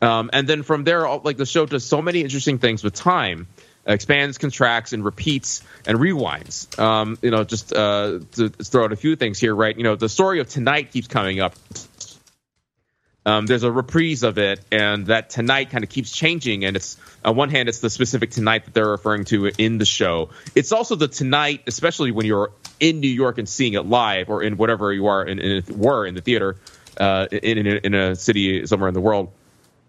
[0.03, 3.47] Um, and then from there, like the show does so many interesting things with time,
[3.87, 6.77] expands, contracts, and repeats and rewinds.
[6.79, 9.77] Um, you know, just uh, to throw out a few things here, right?
[9.77, 11.55] You know, the story of tonight keeps coming up
[13.27, 16.64] um, there's a reprise of it, and that tonight kind of keeps changing.
[16.64, 19.85] And it's on one hand, it's the specific tonight that they're referring to in the
[19.85, 20.31] show.
[20.55, 24.45] It's also the tonight, especially when you're in New York and seeing it live, or
[24.45, 26.57] in whatever you are in, in were in the theater
[26.99, 29.33] uh, in, in, in a city somewhere in the world.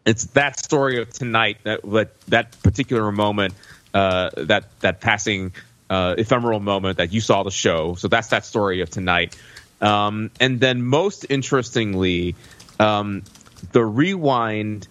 [0.03, 3.53] It's that story of tonight that that, that particular moment,
[3.93, 5.53] uh, that that passing
[5.91, 7.93] uh, ephemeral moment that you saw the show.
[7.95, 9.37] So that's that story of tonight.
[9.79, 12.35] Um, and then most interestingly,
[12.79, 13.23] um,
[13.71, 14.87] the rewind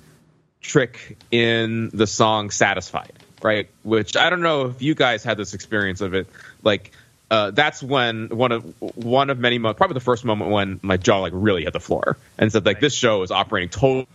[0.60, 3.12] trick in the song "Satisfied,"
[3.42, 3.68] right?
[3.82, 6.26] Which I don't know if you guys had this experience of it.
[6.62, 6.92] Like,
[7.30, 10.96] uh, that's when one of one of many moments, probably the first moment when my
[10.96, 14.06] jaw like really hit the floor and said like this show is operating totally.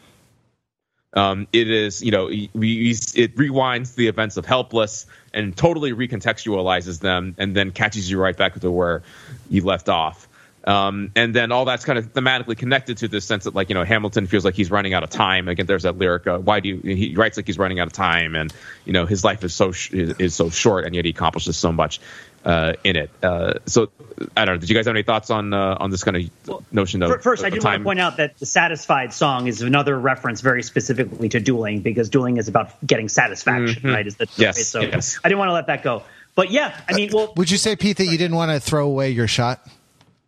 [1.13, 7.01] Um, it is, you know, we, it rewinds the events of Helpless and totally recontextualizes
[7.01, 9.03] them, and then catches you right back to where
[9.49, 10.29] you left off.
[10.63, 13.75] Um, and then all that's kind of thematically connected to this sense that like you
[13.75, 15.47] know Hamilton feels like he's running out of time.
[15.47, 16.27] Again, there's that lyric.
[16.27, 16.77] Uh, Why do you?
[16.77, 18.53] He writes like he's running out of time, and
[18.85, 21.57] you know his life is so sh- is, is, so short, and yet he accomplishes
[21.57, 21.99] so much
[22.45, 23.09] uh, in it.
[23.23, 23.89] Uh, so
[24.37, 24.59] I don't know.
[24.59, 27.23] Did you guys have any thoughts on uh, on this kind of well, notion of
[27.23, 27.41] first?
[27.41, 30.61] Of, I do want to point out that the "Satisfied" song is another reference very
[30.61, 33.95] specifically to dueling because dueling is about getting satisfaction, mm-hmm.
[33.95, 34.05] right?
[34.05, 35.19] Is the yes, so yes.
[35.23, 36.03] I didn't want to let that go.
[36.35, 38.85] But yeah, I mean, well, would you say Pete that you didn't want to throw
[38.85, 39.67] away your shot?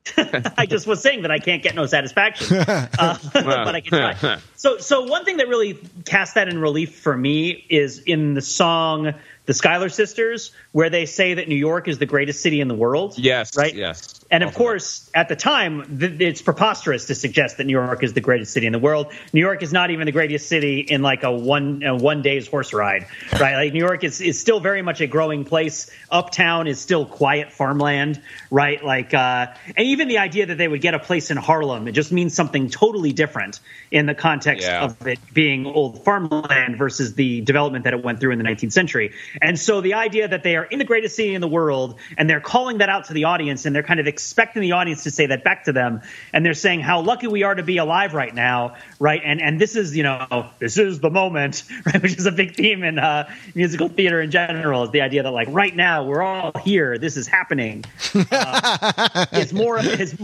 [0.58, 4.38] I just was saying that I can't get no satisfaction, uh, but I can try.
[4.56, 8.42] So, so one thing that really cast that in relief for me is in the
[8.42, 9.14] song
[9.46, 12.76] "The Schuyler Sisters," where they say that New York is the greatest city in the
[12.76, 13.18] world.
[13.18, 13.74] Yes, right.
[13.74, 18.04] Yes, and of course, at the time, th- it's preposterous to suggest that New York
[18.04, 19.12] is the greatest city in the world.
[19.32, 22.48] New York is not even the greatest city in like a one a one day's
[22.48, 23.06] horse ride,
[23.40, 23.56] right?
[23.56, 25.92] Like New York is is still very much a growing place.
[26.10, 28.84] Uptown is still quiet farmland, right?
[28.84, 31.92] Like, uh, and even the idea that they would get a place in Harlem, it
[31.92, 33.60] just means something totally different
[33.92, 34.84] in the context yeah.
[34.84, 38.74] of it being old farmland versus the development that it went through in the 19th
[38.74, 39.14] century.
[39.42, 42.30] And so the idea that they are in the greatest city in the world and
[42.30, 45.12] they're calling that out to the audience and they're kind of expecting the audience to
[45.12, 48.14] say that back to them, and they're saying how lucky we are to be alive
[48.14, 49.22] right now, right?
[49.24, 52.02] And and this is you know this is the moment, right?
[52.02, 55.32] Which is a big theme in uh, musical theater in general is the idea that
[55.32, 57.84] like right now we're all here, this is happening.
[58.32, 60.16] Uh, it's more is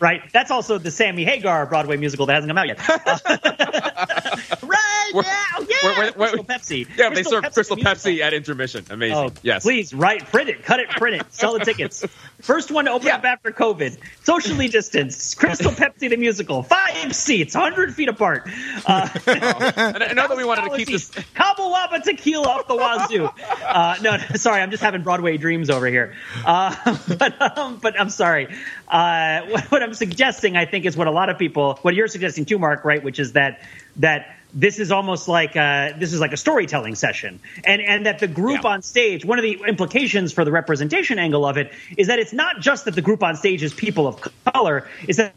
[0.00, 0.22] right.
[0.32, 2.78] That's also the Sammy Hagar Broadway musical that hasn't come out yet.
[2.88, 3.18] Uh,
[4.62, 6.86] right now, yeah, Crystal Pepsi.
[6.96, 8.84] Yeah, Crystal they serve Pepsi Crystal Pepsi at intermission.
[8.90, 9.16] Amazing.
[9.16, 9.62] Oh, yes.
[9.62, 12.04] Please, write, print it, cut it, print it, sell the tickets.
[12.40, 13.16] First one to open yeah.
[13.16, 13.96] up after COVID.
[14.22, 15.38] Socially distanced.
[15.38, 16.62] Crystal Pepsi the musical.
[16.62, 18.48] Five seats, 100 feet apart.
[18.86, 19.72] Uh, oh.
[19.76, 21.10] I know that we wanted to keep this.
[21.34, 23.30] Cabo Wabo tequila off the wazoo.
[23.64, 26.14] Uh, no, sorry, I'm just having Broadway dreams over here.
[26.44, 28.48] Uh, but, um, but I'm sorry.
[28.88, 32.08] Uh, what, what I'm suggesting, I think, is what a lot of people, what you're
[32.08, 33.02] suggesting too, Mark, right?
[33.02, 33.62] Which is that
[33.96, 38.20] that this is almost like a, this is like a storytelling session, and and that
[38.20, 38.70] the group yeah.
[38.70, 39.24] on stage.
[39.24, 42.84] One of the implications for the representation angle of it is that it's not just
[42.84, 45.34] that the group on stage is people of color, is that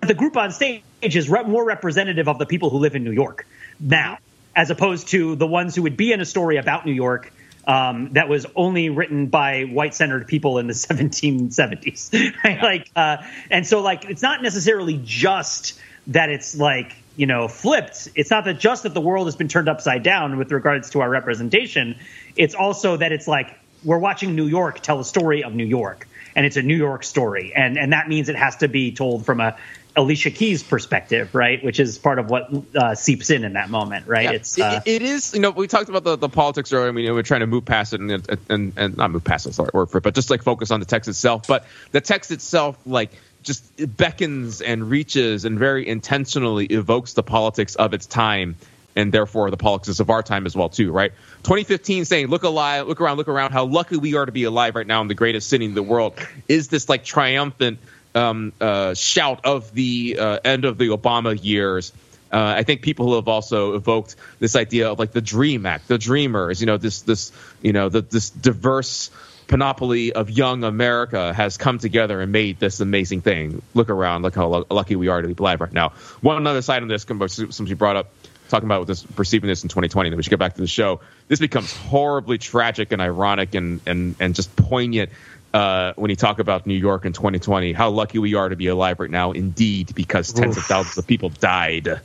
[0.00, 3.12] the group on stage is re- more representative of the people who live in New
[3.12, 3.46] York
[3.80, 4.18] now,
[4.54, 7.32] as opposed to the ones who would be in a story about New York
[7.66, 12.12] um, that was only written by white-centered people in the 1770s,
[12.44, 12.56] right?
[12.56, 12.62] Yeah.
[12.62, 13.18] Like, uh,
[13.50, 18.44] and so like it's not necessarily just that it's like you know flipped it's not
[18.44, 21.96] that just that the world has been turned upside down with regards to our representation
[22.36, 26.08] it's also that it's like we're watching new york tell a story of new york
[26.34, 29.24] and it's a new york story and and that means it has to be told
[29.24, 29.56] from a
[29.96, 31.62] Alicia Keys' perspective, right?
[31.64, 34.24] Which is part of what uh, seeps in in that moment, right?
[34.24, 35.34] Yeah, it's uh, it, it is.
[35.34, 36.88] You know, we talked about the, the politics earlier.
[36.88, 39.24] I mean, you know, we're trying to move past it and and, and not move
[39.24, 41.46] past it, sorry, word for it, but just like focus on the text itself.
[41.46, 43.10] But the text itself, like
[43.42, 43.64] just
[43.96, 48.56] beckons and reaches and very intentionally evokes the politics of its time
[49.00, 52.86] and therefore the politics of our time as well too right 2015 saying look alive
[52.86, 55.14] look around look around how lucky we are to be alive right now in the
[55.14, 56.14] greatest city in the world
[56.48, 57.78] is this like triumphant
[58.14, 61.92] um, uh, shout of the uh, end of the obama years
[62.32, 65.98] uh, I think people have also evoked this idea of like the Dream Act, the
[65.98, 69.10] Dreamers, you know, this this you know the, this diverse
[69.50, 73.60] panoply of young America has come together and made this amazing thing.
[73.74, 75.88] Look around, look how lucky we are to be alive right now.
[76.20, 78.12] One other side on this, since you brought up
[78.50, 80.10] talking about this perceiving this in 2020.
[80.10, 81.00] Then we should get back to the show.
[81.28, 85.10] This becomes horribly tragic and ironic and and and just poignant
[85.52, 88.68] uh, when you talk about New York in 2020, how lucky we are to be
[88.68, 90.62] alive right now, indeed, because tens Oof.
[90.62, 92.00] of thousands of people died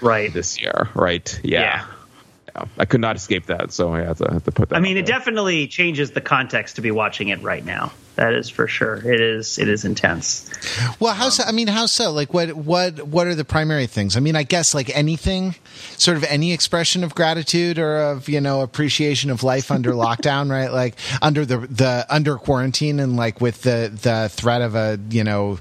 [0.00, 0.88] right this year.
[0.94, 1.40] Right?
[1.42, 1.60] Yeah.
[1.60, 1.86] yeah.
[2.54, 2.64] Yeah.
[2.78, 4.76] I could not escape that, so I have to, have to put that.
[4.76, 7.92] I mean, it definitely changes the context to be watching it right now.
[8.16, 8.96] That is for sure.
[8.96, 9.58] It is.
[9.58, 10.50] It is intense.
[11.00, 11.44] Well, how so?
[11.44, 12.12] I mean, how so?
[12.12, 14.16] Like, what, what, what are the primary things?
[14.16, 15.54] I mean, I guess like anything,
[15.96, 20.50] sort of any expression of gratitude or of you know appreciation of life under lockdown,
[20.50, 20.70] right?
[20.70, 25.24] Like under the the under quarantine and like with the the threat of a you
[25.24, 25.58] know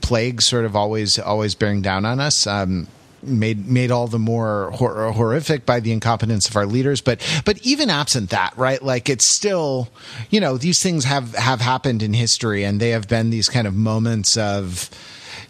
[0.00, 2.46] plague sort of always always bearing down on us.
[2.46, 2.88] Um,
[3.22, 7.00] made made all the more hor- horrific by the incompetence of our leaders.
[7.00, 8.82] But but even absent that, right?
[8.82, 9.88] Like it's still,
[10.30, 13.66] you know, these things have have happened in history, and they have been these kind
[13.66, 14.90] of moments of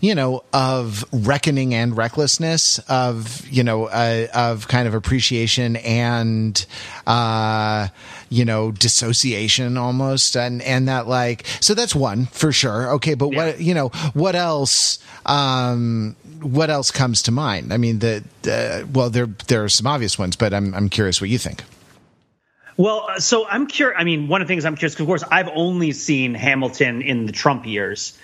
[0.00, 6.64] you know, of reckoning and recklessness, of you know, uh, of kind of appreciation and
[7.06, 7.88] uh,
[8.30, 12.92] you know, dissociation almost, and and that like, so that's one for sure.
[12.94, 13.36] Okay, but yeah.
[13.36, 14.98] what you know, what else?
[15.26, 17.72] Um, what else comes to mind?
[17.72, 21.20] I mean, the uh, well, there there are some obvious ones, but I'm I'm curious
[21.20, 21.62] what you think.
[22.76, 23.96] Well, uh, so I'm curious.
[24.00, 27.02] I mean, one of the things I'm curious, because of course, I've only seen Hamilton
[27.02, 28.16] in the Trump years.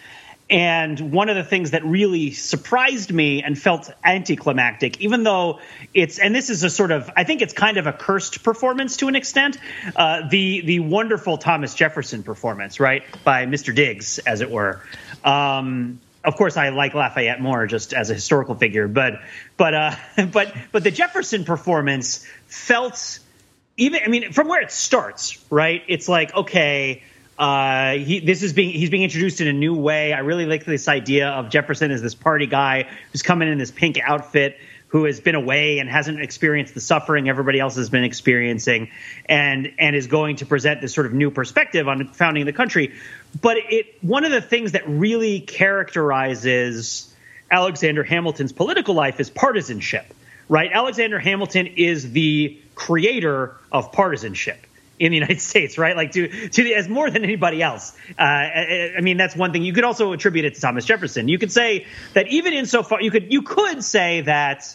[0.49, 5.59] And one of the things that really surprised me and felt anticlimactic, even though
[5.93, 8.99] it's, and this is a sort of, I think it's kind of a cursed performance
[8.99, 9.59] to an extent,
[9.97, 13.75] uh, the the wonderful Thomas Jefferson performance, right, by Mr.
[13.75, 14.81] Diggs, as it were.
[15.25, 19.21] Um, of course, I like Lafayette more just as a historical figure, but
[19.57, 19.95] but uh,
[20.33, 23.21] but but the Jefferson performance felt
[23.77, 24.01] even.
[24.05, 25.83] I mean, from where it starts, right?
[25.89, 27.03] It's like okay.
[27.39, 30.13] Uh, he, this is being he's being introduced in a new way.
[30.13, 33.71] I really like this idea of Jefferson as this party guy who's coming in this
[33.71, 34.57] pink outfit
[34.89, 38.91] who has been away and hasn't experienced the suffering everybody else has been experiencing
[39.29, 42.95] and and is going to present this sort of new perspective on founding the country
[43.41, 47.13] but it one of the things that really characterizes
[47.51, 50.07] Alexander Hamilton's political life is partisanship,
[50.49, 50.71] right?
[50.73, 54.59] Alexander Hamilton is the creator of partisanship
[54.99, 55.97] in the United States, right?
[55.97, 57.97] Like to to the, as more than anybody else.
[58.19, 59.63] Uh, I, I, mean, that's one thing.
[59.63, 61.29] You could also attribute it to Thomas Jefferson.
[61.29, 64.75] You could say that even in so far, you could you could say that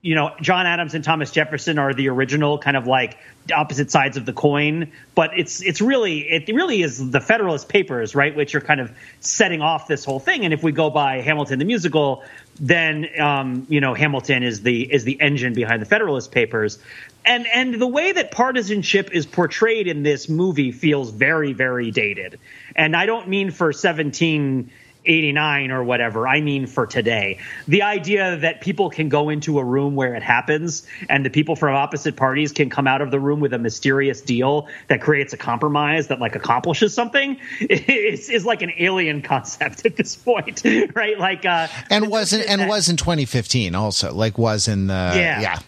[0.00, 3.18] you know, John Adams and Thomas Jefferson are the original kind of like
[3.52, 8.14] opposite sides of the coin, but it's it's really it really is the Federalist Papers,
[8.14, 10.44] right, which are kind of setting off this whole thing.
[10.44, 12.22] And if we go by Hamilton the musical,
[12.60, 16.78] then um, you know Hamilton is the is the engine behind the Federalist Papers,
[17.24, 22.38] and and the way that partisanship is portrayed in this movie feels very very dated,
[22.76, 24.70] and I don't mean for seventeen.
[25.08, 26.28] 89 or whatever.
[26.28, 27.38] I mean for today.
[27.66, 31.56] The idea that people can go into a room where it happens and the people
[31.56, 35.32] from opposite parties can come out of the room with a mysterious deal that creates
[35.32, 40.62] a compromise that like accomplishes something is, is like an alien concept at this point,
[40.94, 41.18] right?
[41.18, 45.40] Like, uh, and wasn't, and was in 2015 also, like was in the, yeah.
[45.40, 45.58] yeah.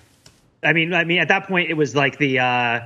[0.63, 2.81] I mean, I mean, at that point it was like the, uh,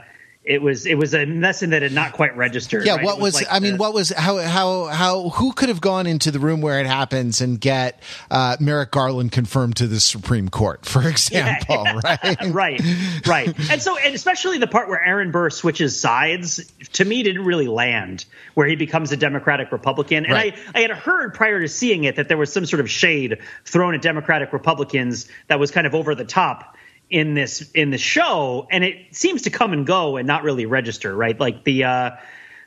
[0.45, 2.85] it was it was a lesson that had not quite registered.
[2.85, 3.05] Yeah, right?
[3.05, 5.81] what was, was like I the, mean, what was how how how who could have
[5.81, 10.01] gone into the room where it happens and get uh, Merrick Garland confirmed to the
[10.01, 12.51] Supreme Court, for example, yeah, yeah.
[12.53, 12.53] right?
[12.53, 12.83] right,
[13.27, 13.71] right.
[13.71, 17.69] And so, and especially the part where Aaron Burr switches sides, to me, didn't really
[17.69, 18.27] land.
[18.53, 20.55] Where he becomes a Democratic Republican, and right.
[20.75, 23.39] I I had heard prior to seeing it that there was some sort of shade
[23.65, 26.77] thrown at Democratic Republicans that was kind of over the top
[27.11, 30.67] in this in the show, and it seems to come and go and not really
[30.67, 31.39] register, right?
[31.39, 32.11] Like the uh,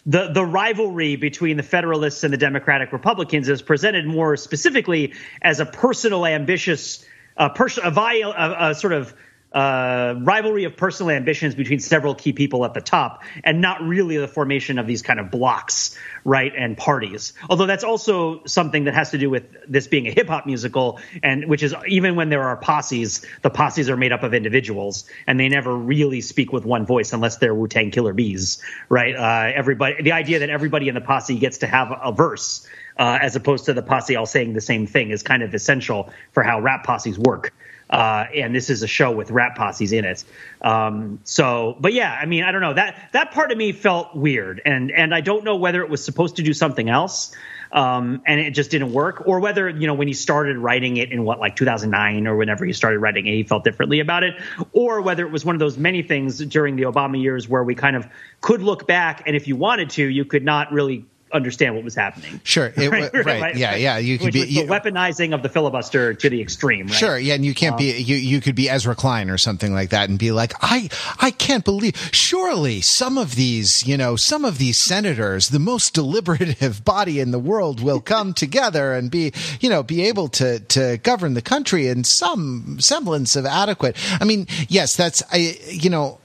[0.06, 5.60] the the rivalry between the Federalists and the Democratic Republicans is presented more specifically as
[5.60, 9.14] a personal ambitious, uh, pers- a, a, a sort of
[9.58, 14.16] uh, rivalry of personal ambitions between several key people at the top, and not really
[14.16, 17.34] the formation of these kind of blocks, right, and parties.
[17.50, 21.00] Although that's also something that has to do with this being a hip hop musical,
[21.24, 25.06] and which is even when there are posses, the posses are made up of individuals,
[25.26, 29.16] and they never really speak with one voice unless they're Wu Tang Killer Bees, right?
[29.16, 32.68] Uh, everybody, the idea that everybody in the posse gets to have a verse.
[33.00, 36.10] Uh, as opposed to the posse all saying the same thing is kind of essential
[36.32, 37.54] for how rap posses work.
[37.90, 40.24] Uh, and this is a show with rap posses in it.
[40.62, 44.16] Um, so, but yeah, I mean, I don't know that that part of me felt
[44.16, 47.34] weird, and and I don't know whether it was supposed to do something else,
[47.72, 51.12] um, and it just didn't work, or whether you know when he started writing it
[51.12, 54.36] in what like 2009 or whenever he started writing it, he felt differently about it,
[54.74, 57.74] or whether it was one of those many things during the Obama years where we
[57.74, 58.06] kind of
[58.42, 61.96] could look back, and if you wanted to, you could not really understand what was
[61.96, 62.40] happening.
[62.44, 62.74] Sure.
[62.76, 63.76] It, right, right, right, Yeah.
[63.76, 63.98] Yeah.
[63.98, 66.88] You could be you, the weaponizing of the filibuster to the extreme.
[66.88, 66.96] Right?
[66.96, 67.18] Sure.
[67.18, 67.36] Yeah.
[67.36, 70.10] And you can't um, be you you could be Ezra Klein or something like that
[70.10, 71.96] and be like, I I can't believe.
[72.12, 77.32] Surely some of these, you know, some of these senators, the most deliberative body in
[77.32, 81.42] the world, will come together and be, you know, be able to to govern the
[81.42, 83.98] country in some semblance of adequate.
[84.20, 85.58] I mean, yes, that's I.
[85.70, 86.20] You know,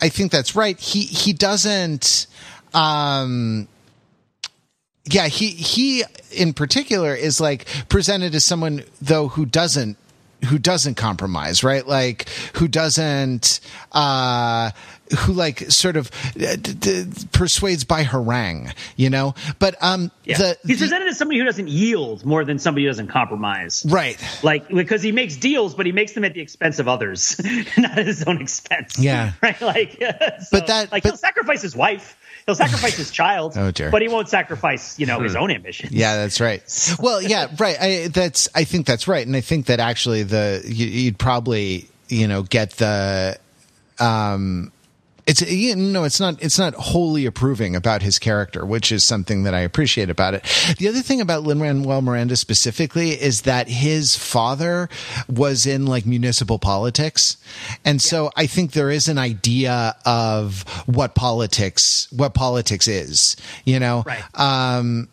[0.00, 0.78] I think that's right.
[0.78, 2.26] He he doesn't.
[2.74, 3.66] Um,
[5.12, 9.96] yeah, he he in particular is like presented as someone though who doesn't
[10.46, 11.86] who doesn't compromise, right?
[11.86, 13.60] Like who doesn't
[13.92, 14.70] uh
[15.20, 19.34] who like sort of uh, d- d- persuades by harangue, you know.
[19.58, 20.38] But um, yeah.
[20.38, 24.22] the, he's presented as somebody who doesn't yield more than somebody who doesn't compromise, right?
[24.42, 27.40] Like because he makes deals, but he makes them at the expense of others,
[27.78, 28.98] not at his own expense.
[28.98, 29.60] Yeah, right.
[29.60, 32.16] Like, so, but that like but, he'll sacrifice his wife
[32.48, 33.90] he'll sacrifice his child, oh dear.
[33.90, 35.42] but he won't sacrifice, you know, his hmm.
[35.42, 35.90] own ambition.
[35.92, 36.62] Yeah, that's right.
[36.98, 37.76] Well, yeah, right.
[37.78, 41.88] I, that's I think that's right, and I think that actually the you, you'd probably
[42.08, 43.38] you know get the
[43.98, 44.72] um
[45.28, 49.42] it's you know it's not it's not wholly approving about his character, which is something
[49.42, 50.42] that I appreciate about it.
[50.78, 54.88] The other thing about Lin Manuel Miranda specifically is that his father
[55.28, 57.36] was in like municipal politics,
[57.84, 58.30] and so yeah.
[58.38, 63.36] I think there is an idea of what politics what politics is.
[63.66, 64.24] You know, right.
[64.34, 65.10] Um,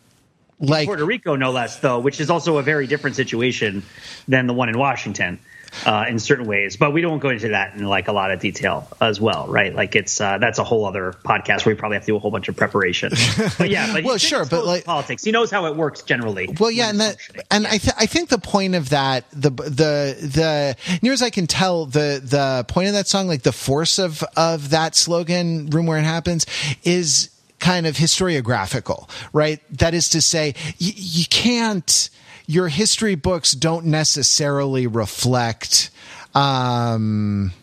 [0.62, 3.84] like Puerto Rico, no less, though, which is also a very different situation
[4.30, 5.40] than the one in Washington
[5.86, 6.78] uh, in certain ways.
[6.78, 9.74] But we don't go into that in like a lot of detail as well, right?
[9.74, 12.20] Like it's uh, that's a whole other podcast where we probably have to do a
[12.20, 13.12] whole bunch of preparation.
[13.58, 16.50] But yeah, but well, sure, but like politics, he knows how it works generally.
[16.60, 17.18] Well, yeah, and that
[17.52, 17.66] and.
[17.68, 21.48] I th- I think the point of that the the the near as I can
[21.48, 25.86] tell the the point of that song, like the force of of that slogan, "Room
[25.86, 26.46] Where It Happens,"
[26.84, 29.60] is kind of historiographical, right?
[29.78, 32.10] That is to say, y- you can't
[32.48, 35.90] your history books don't necessarily reflect
[36.34, 37.54] um,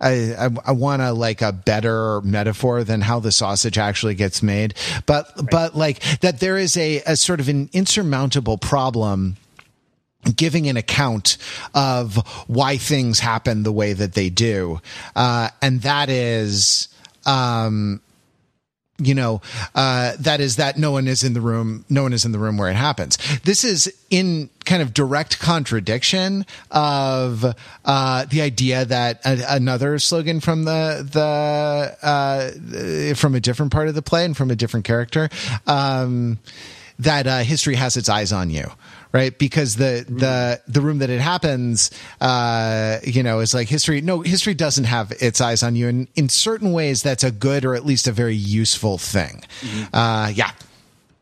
[0.00, 4.42] I, I, I want to like a better metaphor than how the sausage actually gets
[4.42, 4.74] made,
[5.06, 5.46] but right.
[5.50, 9.36] but like that there is a, a sort of an insurmountable problem
[10.36, 11.38] giving an account
[11.74, 12.16] of
[12.48, 14.80] why things happen the way that they do,
[15.16, 16.88] uh, and that is
[17.26, 18.00] um,
[19.00, 19.40] you know,
[19.74, 22.38] uh, that is that no one is in the room, no one is in the
[22.38, 23.16] room where it happens.
[23.44, 27.44] This is in kind of direct contradiction of
[27.84, 31.96] uh, the idea that a- another slogan from the the
[33.12, 35.28] uh, from a different part of the play and from a different character
[35.66, 36.38] um,
[36.98, 38.68] that uh, history has its eyes on you
[39.12, 39.36] right?
[39.38, 41.90] Because the the the room that it happens,
[42.20, 44.00] uh, you know, is like history.
[44.00, 47.64] No, history doesn't have its eyes on you, and in certain ways, that's a good
[47.64, 49.42] or at least a very useful thing.
[49.60, 49.94] Mm-hmm.
[49.94, 50.50] Uh, yeah,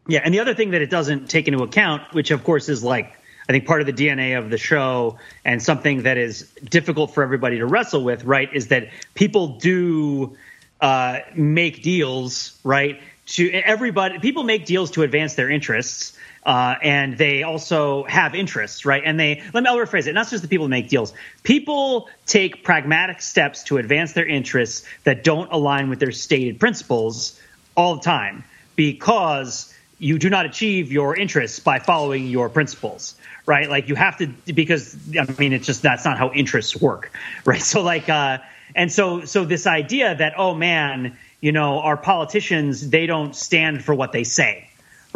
[0.07, 0.21] yeah.
[0.25, 3.13] And the other thing that it doesn't take into account, which of course is like.
[3.49, 7.23] I think part of the DNA of the show and something that is difficult for
[7.23, 10.37] everybody to wrestle with, right, is that people do
[10.81, 13.01] uh, make deals, right?
[13.27, 16.16] To everybody, people make deals to advance their interests,
[16.47, 19.03] uh, and they also have interests, right?
[19.05, 20.13] And they let me I'll rephrase it.
[20.13, 21.13] Not just the people who make deals.
[21.43, 27.39] People take pragmatic steps to advance their interests that don't align with their stated principles
[27.77, 28.45] all the time
[28.77, 33.17] because you do not achieve your interests by following your principles
[33.47, 37.11] right like you have to because i mean it's just that's not how interests work
[37.47, 38.37] right so like uh
[38.75, 43.83] and so so this idea that oh man you know our politicians they don't stand
[43.83, 44.66] for what they say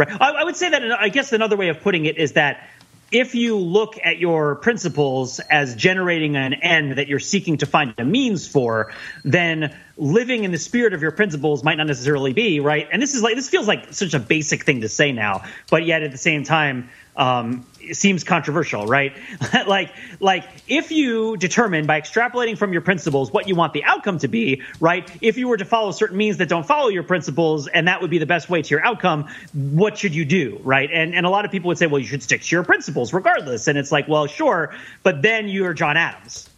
[0.01, 0.09] Right.
[0.19, 2.67] I, I would say that I guess another way of putting it is that
[3.13, 7.93] if you look at your principles as generating an end that you're seeking to find
[7.99, 8.95] a means for,
[9.25, 12.89] then living in the spirit of your principles might not necessarily be right.
[12.91, 15.85] And this is like this feels like such a basic thing to say now, but
[15.85, 16.89] yet at the same time,
[17.21, 19.13] um, seems controversial, right?
[19.67, 24.19] like, like if you determine by extrapolating from your principles what you want the outcome
[24.19, 25.09] to be, right?
[25.21, 28.11] If you were to follow certain means that don't follow your principles, and that would
[28.11, 30.91] be the best way to your outcome, what should you do, right?
[30.93, 33.13] And and a lot of people would say, well, you should stick to your principles
[33.13, 33.69] regardless.
[33.69, 36.50] And it's like, well, sure, but then you're John Adams,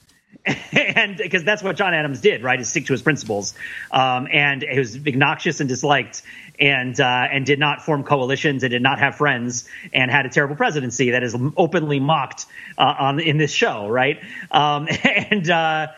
[0.72, 2.61] and because that's what John Adams did, right?
[2.61, 3.55] Is stick to his principles,
[3.91, 6.22] um, and he was obnoxious and disliked,
[6.59, 10.28] and uh, and did not form coalitions and did not have friends, and had a
[10.28, 14.20] terrible presidency that is openly mocked uh, on in this show, right?
[14.51, 15.89] Um, and uh,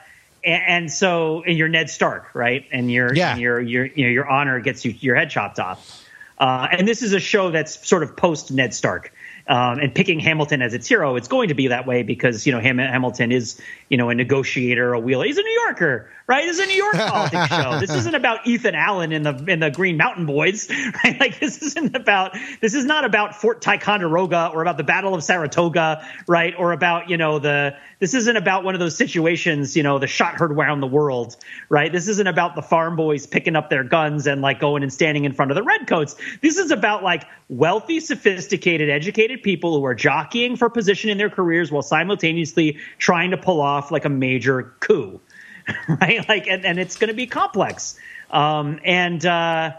[0.45, 2.67] and so and you're Ned Stark, right?
[2.71, 3.33] And your yeah.
[3.33, 6.03] and your your you know, your honor gets you your head chopped off.
[6.37, 9.13] Uh, and this is a show that's sort of post Ned Stark
[9.47, 12.53] um, and picking Hamilton as its hero, it's going to be that way because you
[12.53, 15.27] know Ham- Hamilton is you know a negotiator, a wheeler.
[15.27, 16.45] He's a New Yorker, right?
[16.47, 17.81] This is a New York politics show.
[17.81, 20.69] This isn't about Ethan Allen in the in the Green Mountain Boys,
[21.05, 21.19] right?
[21.19, 25.23] Like this isn't about this is not about Fort Ticonderoga or about the Battle of
[25.23, 26.55] Saratoga, right?
[26.59, 30.07] Or about you know the this isn't about one of those situations, you know, the
[30.07, 31.37] shot heard around the world,
[31.69, 31.91] right?
[31.91, 35.25] This isn't about the farm boys picking up their guns and like going and standing
[35.25, 36.17] in front of the redcoats.
[36.43, 41.31] This is about like wealthy, sophisticated, educated people who are jockeying for position in their
[41.31, 45.21] careers while simultaneously trying to pull off like a major coup,
[45.89, 46.29] right?
[46.29, 47.99] Like, and, and it's going to be complex.
[48.31, 49.73] Um, and, uh,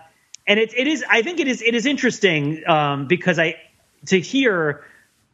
[0.47, 3.55] and it, it is, I think it is, it is interesting, um, because I,
[4.07, 4.86] to hear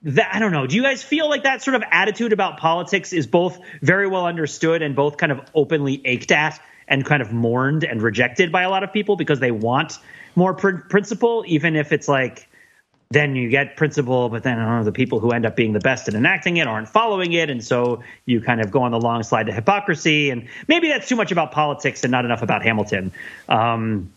[0.04, 0.66] that I don't know.
[0.66, 4.26] Do you guys feel like that sort of attitude about politics is both very well
[4.26, 8.64] understood and both kind of openly ached at and kind of mourned and rejected by
[8.64, 10.00] a lot of people because they want
[10.36, 12.50] more pr- principle, even if it's like
[13.12, 16.08] then you get principle, but then know, the people who end up being the best
[16.08, 19.24] at enacting it aren't following it, and so you kind of go on the long
[19.24, 20.30] slide to hypocrisy.
[20.30, 23.12] And maybe that's too much about politics and not enough about Hamilton.
[23.50, 24.12] Um,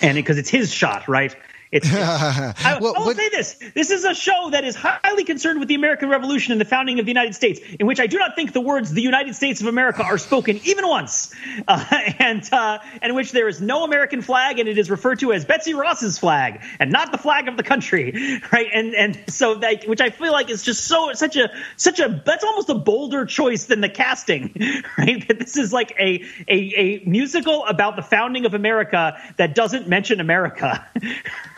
[0.00, 1.34] and because it's his shot, right?
[1.70, 5.24] It's, I, well, I will what, say this: this is a show that is highly
[5.24, 8.06] concerned with the American Revolution and the founding of the United States, in which I
[8.06, 11.34] do not think the words "the United States of America" are spoken even once,
[11.68, 11.84] uh,
[12.18, 15.32] and uh, and in which there is no American flag, and it is referred to
[15.32, 18.68] as Betsy Ross's flag and not the flag of the country, right?
[18.72, 22.22] And and so that, which I feel like is just so such a such a
[22.24, 24.54] that's almost a bolder choice than the casting,
[24.96, 25.26] right?
[25.28, 29.86] That this is like a a, a musical about the founding of America that doesn't
[29.86, 30.86] mention America.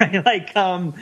[0.12, 0.24] right?
[0.24, 0.94] Like, um,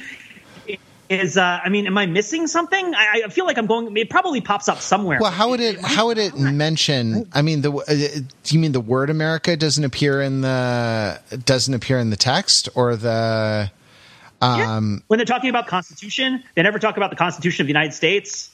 [1.09, 2.94] is uh, I mean, am I missing something?
[2.94, 3.96] I, I, feel like I'm going.
[3.96, 5.18] It probably pops up somewhere.
[5.20, 5.80] Well, how would it?
[5.80, 7.28] How would it mention?
[7.32, 11.72] I mean, the uh, do you mean the word America doesn't appear in the doesn't
[11.72, 13.70] appear in the text or the?
[14.40, 15.05] Um, yeah.
[15.09, 18.51] When they're talking about Constitution, they never talk about the Constitution of the United States.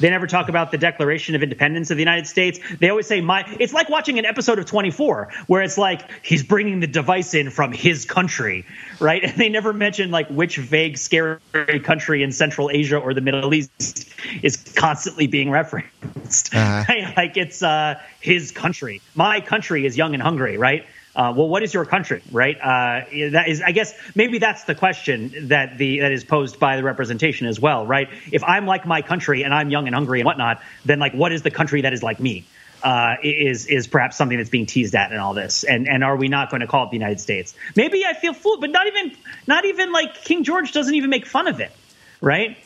[0.00, 2.58] They never talk about the Declaration of Independence of the United States.
[2.80, 3.44] They always say my.
[3.60, 7.50] It's like watching an episode of 24 where it's like he's bringing the device in
[7.50, 8.64] from his country,
[8.98, 9.22] right?
[9.22, 11.38] And they never mention like which vague, scary
[11.82, 14.12] country in Central Asia or the Middle East
[14.42, 16.54] is constantly being referenced.
[16.54, 16.84] Uh-huh.
[16.88, 17.04] Right?
[17.16, 19.00] Like it's uh, his country.
[19.14, 20.84] My country is young and hungry, right?
[21.16, 22.56] Uh, well, what is your country, right?
[22.56, 26.76] Uh, that is, I guess, maybe that's the question that the that is posed by
[26.76, 28.08] the representation as well, right?
[28.32, 31.32] If I'm like my country and I'm young and hungry and whatnot, then like, what
[31.32, 32.44] is the country that is like me?
[32.82, 36.16] Uh, is is perhaps something that's being teased at in all this, and and are
[36.16, 37.54] we not going to call it the United States?
[37.76, 41.24] Maybe I feel fooled, but not even not even like King George doesn't even make
[41.24, 41.72] fun of it,
[42.20, 42.58] right?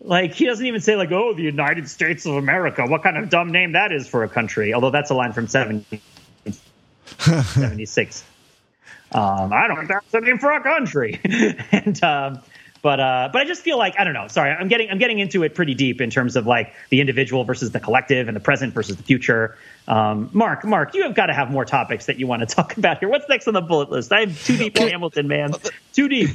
[0.00, 3.28] Like he doesn't even say like, "Oh, the United States of America." What kind of
[3.28, 4.72] dumb name that is for a country?
[4.72, 5.84] Although that's a line from seven
[7.18, 8.24] 76.
[9.12, 11.20] Um, I don't think that's the name for our country.
[11.72, 12.40] and um,
[12.82, 14.28] but uh, but I just feel like I don't know.
[14.28, 17.44] Sorry, I'm getting I'm getting into it pretty deep in terms of like the individual
[17.44, 19.56] versus the collective and the present versus the future.
[19.88, 22.76] Um, Mark, Mark, you have got to have more topics that you want to talk
[22.76, 23.08] about here.
[23.08, 24.12] What's next on the bullet list?
[24.12, 25.52] I'm too deep in Hamilton, man.
[25.92, 26.30] Too deep.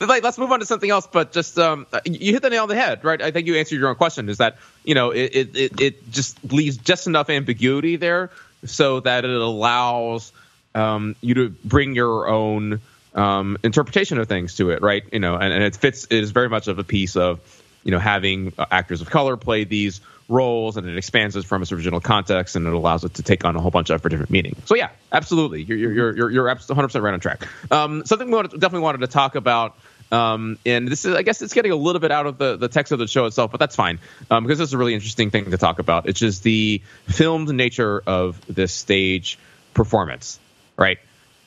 [0.00, 2.70] like let's move on to something else but just um, you hit the nail on
[2.70, 5.54] the head right i think you answered your own question is that you know it,
[5.54, 8.30] it, it just leaves just enough ambiguity there
[8.64, 10.32] so that it allows
[10.74, 12.80] um, you to bring your own
[13.14, 15.02] um, interpretation of things to it, right?
[15.12, 16.06] You know, and, and it fits.
[16.10, 17.40] It is very much of a piece of
[17.84, 21.72] you know having actors of color play these roles, and it expands it from its
[21.72, 24.58] original context, and it allows it to take on a whole bunch of different meanings.
[24.66, 27.46] So yeah, absolutely, you're you're you're you're 100 percent right on track.
[27.70, 29.76] Um, something we wanted, definitely wanted to talk about.
[30.12, 32.68] Um, and this is, I guess, it's getting a little bit out of the, the
[32.68, 34.00] text of the show itself, but that's fine
[34.30, 36.08] um, because it's a really interesting thing to talk about.
[36.08, 39.38] It's just the filmed nature of this stage
[39.72, 40.40] performance,
[40.76, 40.98] right?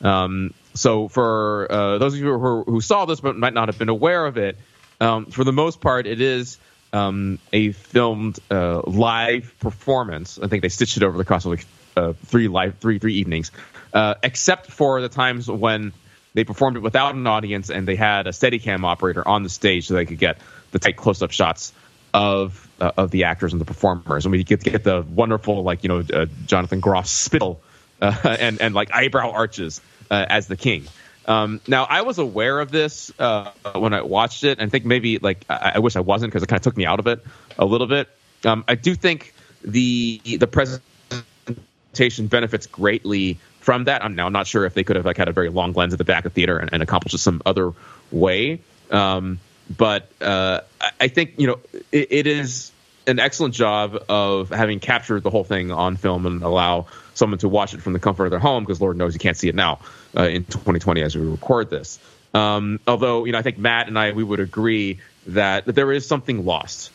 [0.01, 3.77] Um, so, for uh, those of you who, who, saw this but might not have
[3.77, 4.57] been aware of it,
[4.99, 6.57] um, for the most part, it is
[6.91, 10.39] um, a filmed uh, live performance.
[10.41, 13.15] I think they stitched it over the course of like uh, three live three three
[13.15, 13.51] evenings,
[13.93, 15.93] uh, except for the times when
[16.33, 19.87] they performed it without an audience, and they had a Steadicam operator on the stage
[19.87, 20.37] so they could get
[20.71, 21.73] the tight close-up shots
[22.13, 24.25] of uh, of the actors and the performers.
[24.25, 27.61] I mean, you get get the wonderful, like you know, uh, Jonathan Groff spittle
[28.01, 29.81] uh, and and like eyebrow arches
[30.11, 30.87] uh, as the king.
[31.25, 34.85] Um, now, I was aware of this uh, when I watched it, and I think
[34.85, 37.07] maybe like I, I wish I wasn't because it kind of took me out of
[37.07, 37.23] it
[37.57, 38.09] a little bit.
[38.45, 44.03] Um, I do think the the presentation benefits greatly from that.
[44.03, 45.97] I'm now not sure if they could have like had a very long lens at
[45.97, 47.71] the back of theater and, and accomplished it some other
[48.11, 48.61] way.
[48.91, 49.39] Um,
[49.75, 50.61] but uh,
[50.99, 51.59] I think you know
[51.91, 52.71] it, it is
[53.07, 57.49] an excellent job of having captured the whole thing on film and allow someone to
[57.49, 59.55] watch it from the comfort of their home because Lord knows you can't see it
[59.55, 59.79] now
[60.15, 61.99] uh, in 2020 as we record this.
[62.33, 65.91] Um, although you know, I think Matt and I we would agree that, that there
[65.91, 66.91] is something lost,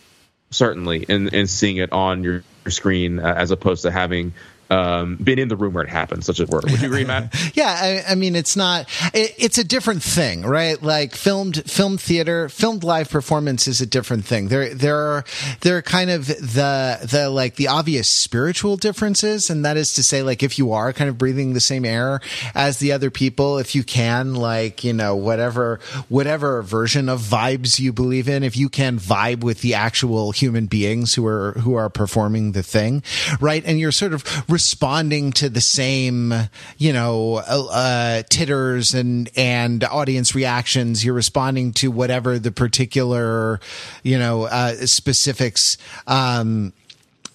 [0.50, 4.34] certainly, in, in seeing it on your screen uh, as opposed to having
[4.70, 6.60] um, been in the room where it happened, such as were.
[6.62, 7.34] Would you agree, Matt?
[7.54, 8.88] yeah, I, I, mean, it's not.
[9.14, 10.80] It, it's a different thing, right?
[10.82, 14.48] Like filmed film theater, filmed live performance is a different thing.
[14.48, 15.24] There, there are
[15.60, 20.02] there are kind of the the like the obvious spiritual differences, and that is to
[20.02, 22.20] say, like if you are kind of breathing the same air
[22.54, 27.80] as the other people, if you can, like you know, whatever whatever version of vibes
[27.80, 31.74] you believe in, if you can vibe with the actual human beings who are who
[31.74, 33.02] are performing the thing,
[33.40, 33.64] right?
[33.64, 34.22] And you're sort of
[34.58, 36.34] responding to the same,
[36.78, 41.04] you know, uh, titters and and audience reactions.
[41.04, 43.60] You're responding to whatever the particular,
[44.02, 45.78] you know, uh, specifics.
[46.08, 46.72] Um,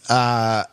[0.10, 0.66] uh,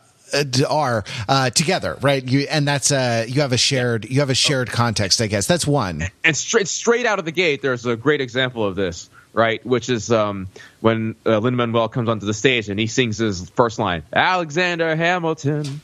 [0.67, 2.23] are uh, together, right?
[2.23, 5.47] You and that's uh you have a shared you have a shared context, I guess.
[5.47, 6.03] That's one.
[6.23, 9.65] And straight straight out of the gate, there's a great example of this, right?
[9.65, 10.47] Which is um,
[10.79, 14.95] when uh, Lin Manuel comes onto the stage and he sings his first line, Alexander
[14.95, 15.81] Hamilton.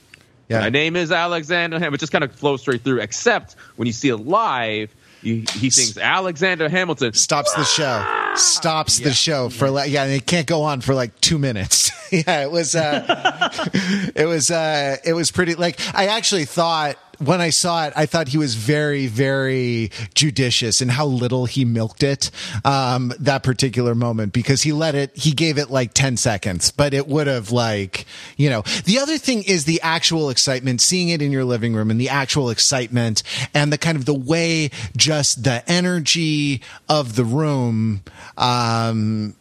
[0.50, 0.62] Yeah.
[0.62, 1.96] My name is Alexander Hamilton.
[1.96, 5.70] It just kind of flows straight through, except when you see it live, you, he
[5.70, 7.14] sings Alexander Hamilton.
[7.14, 8.34] Stops the show.
[8.36, 9.08] Stops yeah.
[9.08, 11.92] the show for like, yeah, and it can't go on for like two minutes.
[12.12, 13.52] yeah, it was, uh,
[14.16, 18.06] it was, uh, it was pretty, like, I actually thought, when I saw it, I
[18.06, 22.32] thought he was very, very judicious in how little he milked it,
[22.64, 26.94] um, that particular moment because he let it, he gave it like 10 seconds, but
[26.94, 28.06] it would have like,
[28.38, 31.92] you know, the other thing is the actual excitement, seeing it in your living room
[31.92, 37.26] and the actual excitement and the kind of the way just the energy of the
[37.26, 38.02] room,
[38.38, 39.36] um,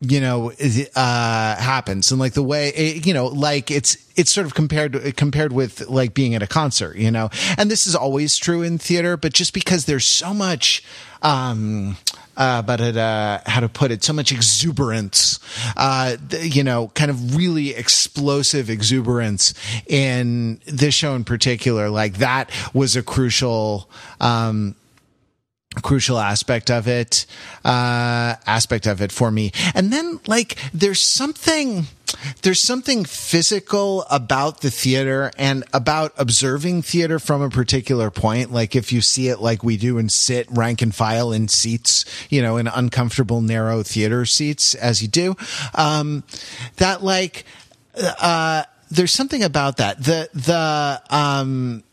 [0.00, 0.50] you know
[0.96, 5.16] uh happens and like the way it, you know like it's it's sort of compared
[5.16, 7.28] compared with like being at a concert you know
[7.58, 10.82] and this is always true in theater but just because there's so much
[11.22, 11.98] um
[12.40, 15.38] uh, but it, uh, how to put it, so much exuberance,
[15.76, 19.52] uh, you know, kind of really explosive exuberance
[19.86, 21.90] in this show in particular.
[21.90, 23.90] Like that was a crucial,
[24.22, 24.74] um,
[25.82, 27.26] crucial aspect of it
[27.64, 29.52] uh aspect of it for me.
[29.72, 31.86] And then like there's something
[32.42, 38.50] there's something physical about the theater and about observing theater from a particular point.
[38.50, 42.04] Like if you see it like we do and sit rank and file in seats
[42.28, 45.36] you know in uncomfortable narrow theater seats as you do
[45.76, 46.24] um
[46.78, 47.44] that like
[47.94, 50.02] uh there's something about that.
[50.02, 51.84] The the um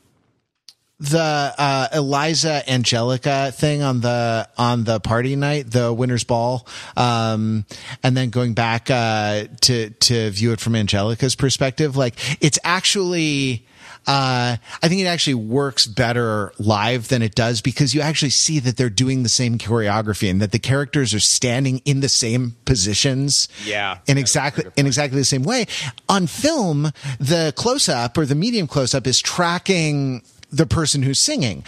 [0.99, 7.65] the uh, Eliza Angelica thing on the on the party night, the winners ball, um,
[8.03, 13.65] and then going back uh, to to view it from Angelica's perspective, like it's actually.
[14.05, 18.57] Uh, I think it actually works better live than it does because you actually see
[18.59, 22.55] that they're doing the same choreography and that the characters are standing in the same
[22.63, 23.49] positions.
[23.65, 23.97] Yeah.
[24.07, 25.65] In exactly, in exactly the same way.
[26.07, 30.21] On film, the close up or the medium close up is tracking
[30.51, 31.63] the person who's singing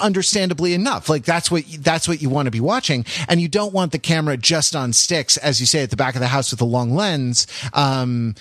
[0.00, 1.08] understandably enough.
[1.08, 3.04] Like that's what that's what you want to be watching.
[3.28, 6.14] And you don't want the camera just on sticks as you say at the back
[6.14, 7.46] of the house with a long lens.
[7.72, 8.34] Um,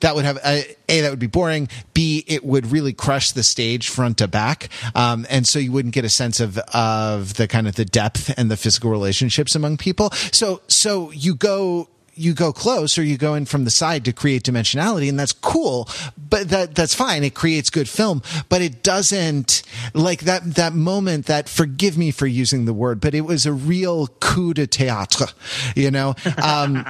[0.00, 1.68] that would have a, a, that would be boring.
[1.94, 4.68] B it would really crush the stage front to back.
[4.94, 8.32] Um, and so you wouldn't get a sense of of the kind of the depth
[8.36, 10.10] and the physical relationships among people.
[10.32, 14.12] So so you go you go close or you go in from the side to
[14.12, 17.22] create dimensionality and that's cool but that that's fine.
[17.22, 19.62] It creates good film but it doesn't
[19.94, 23.52] like that that moment that forgive me for using the word but it was a
[23.52, 25.32] real coup de théâtre
[25.76, 26.14] you know?
[26.42, 26.84] Um,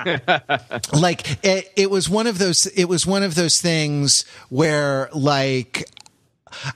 [0.93, 5.89] like it, it was one of those it was one of those things where like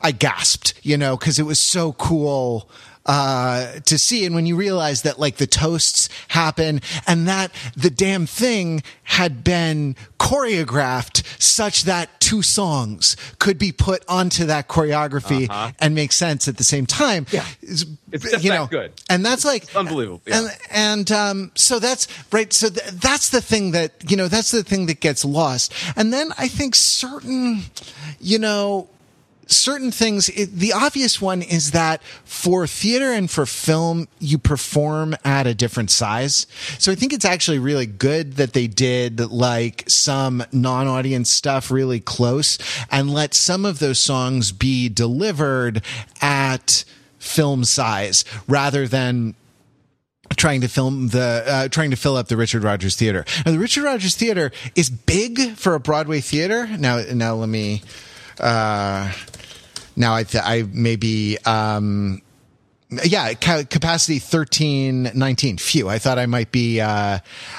[0.02, 2.68] I gasped, you know, because it was so cool
[3.10, 4.24] uh, to see.
[4.24, 9.42] And when you realize that like the toasts happen and that the damn thing had
[9.42, 15.72] been choreographed such that two songs could be put onto that choreography uh-huh.
[15.80, 17.26] and make sense at the same time.
[17.32, 17.44] Yeah.
[17.62, 18.92] It's, it's you know, good.
[19.08, 20.22] And that's like it's unbelievable.
[20.24, 20.38] Yeah.
[20.38, 22.52] And, and, um, so that's right.
[22.52, 25.72] So th- that's the thing that, you know, that's the thing that gets lost.
[25.96, 27.62] And then I think certain,
[28.20, 28.88] you know,
[29.50, 35.14] certain things, it, the obvious one is that for theater and for film, you perform
[35.24, 36.46] at a different size.
[36.78, 42.00] So I think it's actually really good that they did like some non-audience stuff really
[42.00, 42.58] close
[42.90, 45.82] and let some of those songs be delivered
[46.20, 46.84] at
[47.18, 49.34] film size rather than
[50.36, 53.24] trying to film the uh, trying to fill up the Richard Rodgers Theater.
[53.44, 56.66] Now the Richard Rodgers Theater is big for a Broadway theater.
[56.78, 57.82] Now now let me
[58.38, 59.10] uh,
[59.96, 62.22] now I th- I maybe um,
[63.04, 65.56] yeah, ca- capacity thirteen nineteen.
[65.56, 67.18] Phew, I thought I might be, uh,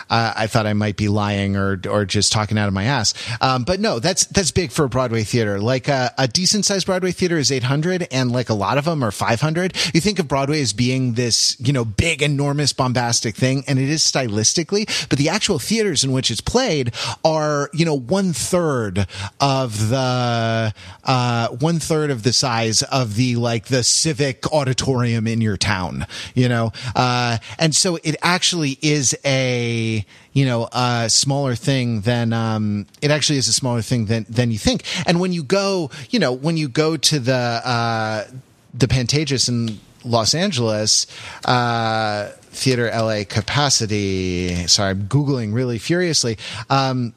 [0.10, 3.14] uh, I thought I might be lying or or just talking out of my ass.
[3.40, 5.60] Um, but no, that's that's big for a Broadway theater.
[5.60, 8.86] Like uh, a decent sized Broadway theater is eight hundred, and like a lot of
[8.86, 9.76] them are five hundred.
[9.94, 13.90] You think of Broadway as being this, you know, big, enormous, bombastic thing, and it
[13.90, 19.08] is stylistically, but the actual theaters in which it's played are, you know, one third
[19.40, 20.74] of the,
[21.04, 26.06] uh, one third of the size of the like the civic auditorium in your town,
[26.36, 26.72] you know?
[26.96, 33.12] Uh, and so it actually is a, you know, a smaller thing than, um, it
[33.12, 34.84] actually is a smaller thing than, than you think.
[35.06, 38.26] And when you go, you know, when you go to the, uh,
[38.74, 41.08] the Pantages in Los Angeles,
[41.46, 44.68] uh, theater LA capacity.
[44.68, 46.38] Sorry, I'm Googling really furiously.
[46.70, 47.14] Um,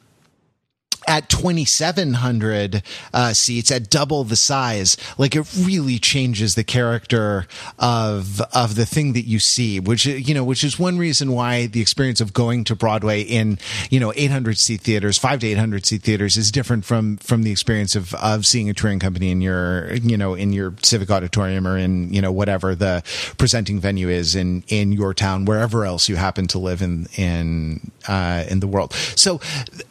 [1.07, 2.83] at 2700
[3.13, 7.47] uh, seats at double the size like it really changes the character
[7.79, 11.67] of of the thing that you see which you know which is one reason why
[11.67, 13.59] the experience of going to broadway in
[13.91, 17.51] you know 800 seat theaters 5 to 800 seat theaters is different from from the
[17.51, 21.67] experience of of seeing a touring company in your you know in your civic auditorium
[21.67, 23.03] or in you know whatever the
[23.39, 27.91] presenting venue is in in your town wherever else you happen to live in in
[28.09, 28.93] uh, in the world.
[29.17, 29.41] So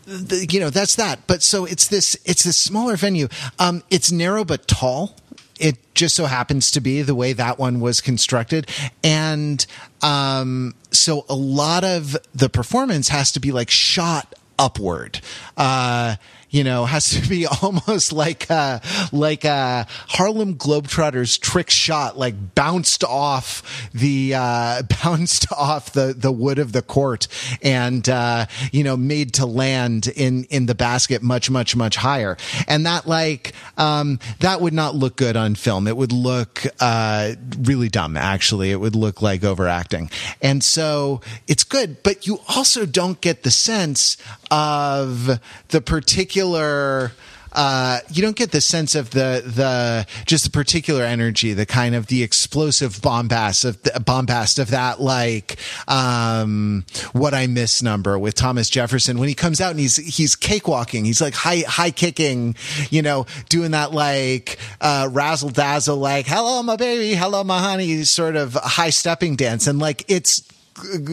[0.05, 3.27] the, you know that's that but so it's this it's this smaller venue.
[3.59, 5.15] Um it's narrow but tall.
[5.59, 8.69] It just so happens to be the way that one was constructed.
[9.03, 9.65] And
[10.01, 15.21] um so a lot of the performance has to be like shot upward.
[15.57, 16.15] Uh
[16.53, 18.79] you know, has to be almost like a,
[19.11, 26.31] like a Harlem Globetrotters trick shot, like bounced off the, uh, bounced off the, the
[26.31, 27.27] wood of the court
[27.61, 32.37] and, uh, you know, made to land in, in the basket much, much, much higher.
[32.67, 35.87] And that like, um, that would not look good on film.
[35.87, 38.69] It would look, uh, really dumb, actually.
[38.69, 40.11] It would look like overacting.
[40.39, 44.17] And so it's good, but you also don't get the sense
[44.53, 45.39] of
[45.69, 47.11] the particular
[47.55, 51.93] uh, you don't get the sense of the the just the particular energy, the kind
[51.93, 58.17] of the explosive bombast of the bombast of that like um, what I miss number
[58.17, 59.19] with Thomas Jefferson.
[59.19, 62.55] When he comes out and he's he's cakewalking, he's like high high kicking,
[62.89, 68.03] you know, doing that like uh, razzle dazzle, like hello my baby, hello my honey,
[68.03, 70.41] sort of high stepping dance, and like it's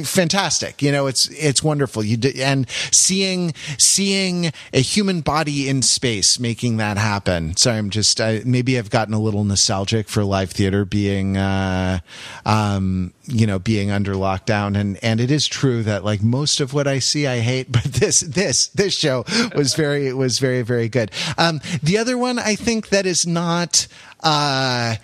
[0.04, 0.82] fantastic.
[0.82, 2.02] You know, it's it's wonderful.
[2.04, 7.56] You d- and seeing seeing a human body in space making that happen.
[7.56, 12.00] Sorry, I'm just I, maybe I've gotten a little nostalgic for live theater being uh,
[12.46, 16.72] um, you know being under lockdown and and it is true that like most of
[16.72, 20.88] what I see I hate, but this this this show was very was very very
[20.88, 21.10] good.
[21.38, 23.86] Um, the other one I think that is not.
[24.22, 24.96] Uh,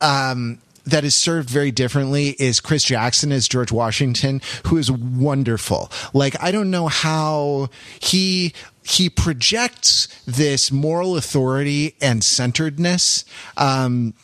[0.00, 5.90] um, that is served very differently is Chris Jackson as George Washington, who is wonderful.
[6.12, 7.68] Like, I don't know how
[8.00, 13.24] he, he projects this moral authority and centeredness.
[13.56, 14.14] Um,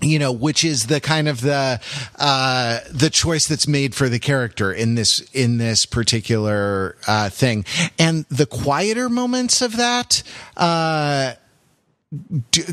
[0.00, 1.80] you know, which is the kind of the
[2.20, 7.64] uh, the choice that's made for the character in this in this particular uh, thing,
[7.98, 10.22] and the quieter moments of that.
[10.56, 11.32] Uh,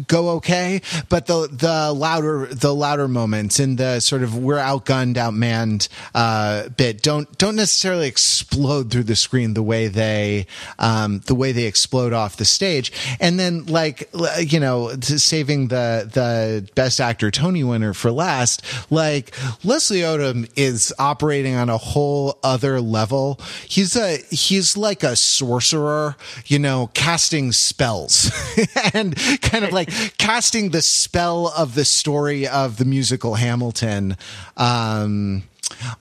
[0.08, 5.16] go okay but the the louder the louder moments in the sort of we're outgunned
[5.16, 10.46] outmanned uh bit don't don't necessarily explode through the screen the way they
[10.80, 12.92] um the way they explode off the stage.
[13.20, 14.10] And then like
[14.40, 20.94] you know saving the the best actor tony winner for last like leslie odom is
[20.98, 23.40] operating on a whole other level.
[23.68, 26.16] He's a he's like a sorcerer
[26.46, 28.32] you know casting spells.
[28.94, 34.18] And kind of like casting the spell of the story of the musical Hamilton
[34.58, 35.44] um,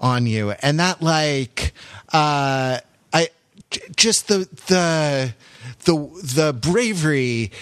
[0.01, 1.72] on you, and that like
[2.12, 2.79] uh,
[3.12, 3.29] I
[3.97, 5.35] just the the
[5.85, 7.53] the the bravery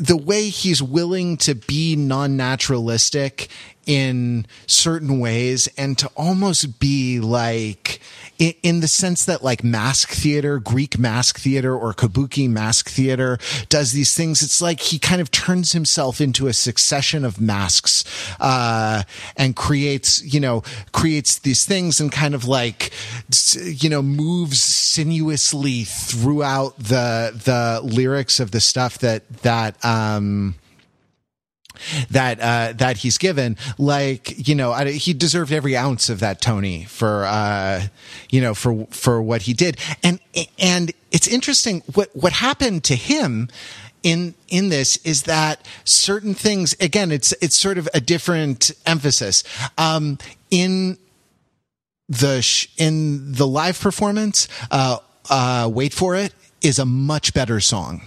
[0.00, 3.48] the way he's willing to be non-naturalistic
[3.86, 8.00] in certain ways and to almost be like
[8.38, 13.92] in, the sense that like mask theater, Greek mask theater or kabuki mask theater does
[13.92, 14.42] these things.
[14.42, 18.04] It's like he kind of turns himself into a succession of masks,
[18.38, 19.04] uh,
[19.36, 20.62] and creates, you know,
[20.92, 22.92] creates these things and kind of like,
[23.54, 30.56] you know, moves sinuously throughout the, the lyrics of the stuff that, that, um,
[32.10, 33.56] that uh, that he's given.
[33.78, 37.86] Like you know, I, he deserved every ounce of that Tony for uh,
[38.30, 39.78] you know for for what he did.
[40.02, 40.20] And
[40.58, 43.48] and it's interesting what what happened to him
[44.02, 49.42] in in this is that certain things again it's it's sort of a different emphasis
[49.78, 50.16] um
[50.50, 50.96] in
[52.08, 54.98] the sh- in the live performance uh
[55.28, 58.00] uh wait for it is a much better song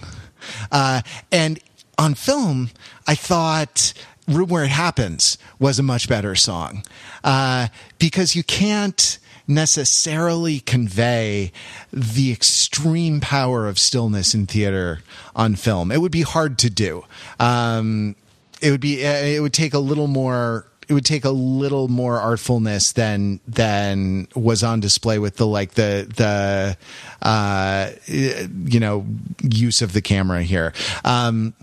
[0.72, 1.60] uh and
[2.00, 2.70] on film
[3.06, 3.92] i thought
[4.26, 6.82] room where it happens was a much better song
[7.22, 9.18] uh because you can't
[9.50, 11.52] necessarily convey
[11.92, 15.00] the extreme power of stillness in theater
[15.34, 15.90] on film.
[15.90, 17.04] It would be hard to do.
[17.38, 18.14] Um,
[18.62, 21.86] it would be, uh, it would take a little more it would take a little
[21.86, 26.76] more artfulness than than was on display with the like the the
[27.26, 29.06] uh you know
[29.40, 30.72] use of the camera here.
[31.04, 31.54] Um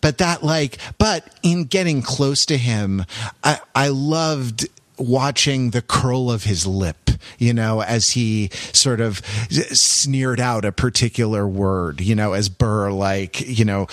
[0.00, 3.04] but that like but in getting close to him
[3.44, 4.66] i i loved
[4.98, 9.18] watching the curl of his lip, you know, as he sort of
[9.50, 13.86] sneered out a particular word, you know, as Burr like, you know,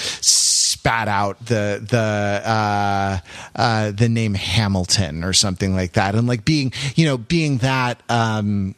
[0.89, 3.19] spat out the the uh,
[3.55, 8.01] uh, the name Hamilton or something like that, and like being, you know, being that
[8.09, 8.73] um,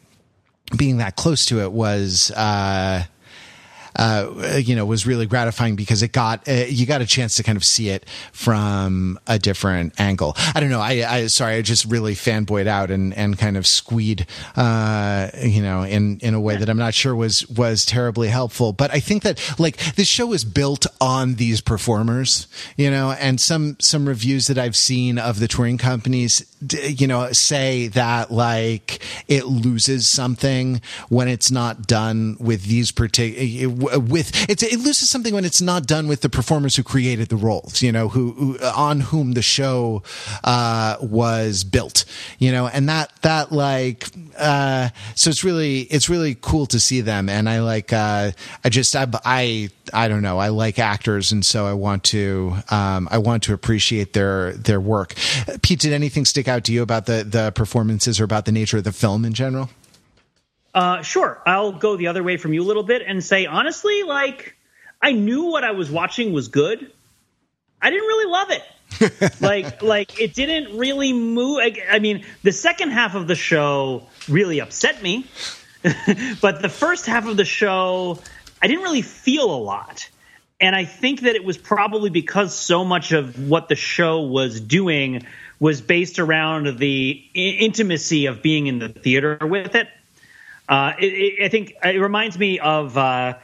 [0.75, 2.31] being that close to it was.
[2.31, 3.03] Uh,
[3.95, 7.43] uh, you know, was really gratifying because it got uh, you got a chance to
[7.43, 10.33] kind of see it from a different angle.
[10.55, 10.79] I don't know.
[10.79, 14.25] I, I sorry, I just really fanboyed out and and kind of squeed,
[14.55, 18.73] uh, you know, in in a way that I'm not sure was was terribly helpful.
[18.73, 23.39] But I think that like this show is built on these performers, you know, and
[23.39, 29.03] some some reviews that I've seen of the touring companies, you know, say that like
[29.27, 35.33] it loses something when it's not done with these particular with it's it loses something
[35.33, 38.59] when it's not done with the performers who created the roles you know who, who
[38.59, 40.03] on whom the show
[40.43, 42.05] uh, was built
[42.39, 44.07] you know and that that like
[44.37, 47.29] uh, so it's really it's really cool to see them.
[47.29, 48.31] And i like uh,
[48.63, 50.39] i just I, I i don't know.
[50.39, 54.81] I like actors and so i want to um, i want to appreciate their their
[54.81, 55.15] work.
[55.61, 58.77] Pete did anything stick out to you about the the performances or about the nature
[58.77, 59.69] of the film in general
[60.73, 61.41] uh, sure.
[61.45, 64.55] I'll go the other way from you a little bit and say, honestly, like,
[65.01, 66.91] I knew what I was watching was good.
[67.81, 68.63] I didn't really love it.
[69.41, 71.59] like, like it didn't really move.
[71.61, 75.25] I, I mean, the second half of the show really upset me,
[76.41, 78.19] but the first half of the show,
[78.61, 80.09] I didn't really feel a lot.
[80.59, 84.61] And I think that it was probably because so much of what the show was
[84.61, 85.25] doing
[85.59, 89.87] was based around the I- intimacy of being in the theater with it
[90.69, 93.35] uh, it, it, I think it reminds me of uh,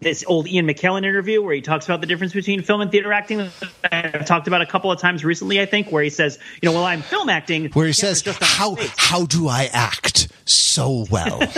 [0.00, 3.12] this old Ian McKellen interview where he talks about the difference between film and theater
[3.12, 3.48] acting.
[3.90, 6.74] I've talked about a couple of times recently, I think, where he says, you know,
[6.74, 7.70] well, I'm film acting.
[7.72, 11.40] Where he says, how, how do I act so well?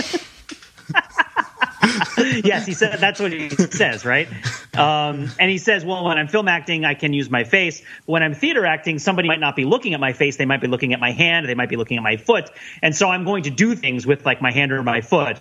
[2.45, 4.29] yes, he said that's what he says, right?
[4.75, 7.81] Um, and he says, well, when I'm film acting, I can use my face.
[7.81, 10.61] But when I'm theater acting, somebody might not be looking at my face; they might
[10.61, 12.51] be looking at my hand, they might be looking at my foot,
[12.83, 15.41] and so I'm going to do things with like my hand or my foot.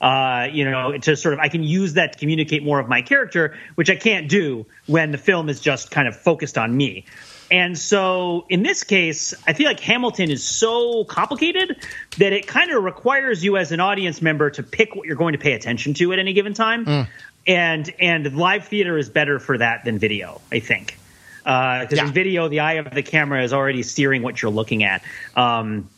[0.00, 3.02] Uh, you know, to sort of I can use that to communicate more of my
[3.02, 7.04] character, which I can't do when the film is just kind of focused on me.
[7.50, 11.84] And so in this case, I feel like Hamilton is so complicated
[12.18, 15.32] that it kind of requires you as an audience member to pick what you're going
[15.32, 16.84] to pay attention to at any given time.
[16.84, 17.08] Mm.
[17.46, 20.98] And and live theater is better for that than video, I think.
[21.38, 22.06] Because uh, yeah.
[22.06, 25.02] in video, the eye of the camera is already steering what you're looking at.
[25.34, 25.88] Um,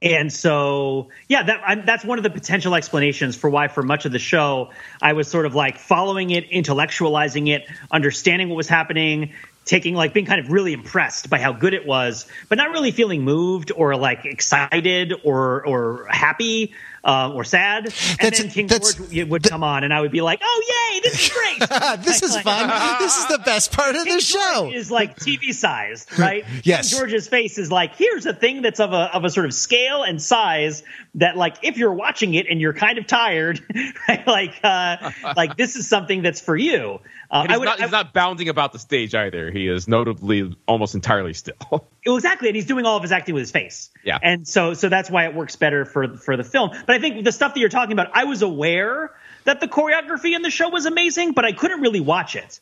[0.00, 4.04] and so, yeah, that, I, that's one of the potential explanations for why, for much
[4.04, 4.70] of the show,
[5.02, 9.32] I was sort of like following it, intellectualizing it, understanding what was happening,
[9.66, 12.92] taking like being kind of really impressed by how good it was, but not really
[12.92, 16.72] feeling moved or like excited or or happy
[17.06, 17.86] uh, or sad.
[17.86, 21.00] And that's, then King George would come on, and I would be like, "Oh yay,
[21.00, 21.58] this is great!
[22.04, 22.68] this is fun.
[22.98, 26.44] this is the best part of King the show." George is like TV sized, right?
[26.64, 26.90] yes.
[26.90, 29.54] King George's face is like, here's a thing that's of a of a sort of
[29.54, 30.82] scale and size
[31.14, 33.60] that, like, if you're watching it and you're kind of tired,
[34.08, 34.26] right?
[34.26, 37.00] Like, uh, like this is something that's for you.
[37.30, 39.50] Uh, he's, would, not, he's not bounding about the stage either.
[39.50, 41.88] He is notably almost entirely still.
[42.04, 43.90] exactly, and he's doing all of his acting with his face.
[44.04, 46.70] Yeah, and so so that's why it works better for for the film.
[46.86, 49.12] But I think the stuff that you're talking about, I was aware
[49.44, 52.58] that the choreography in the show was amazing, but I couldn't really watch it.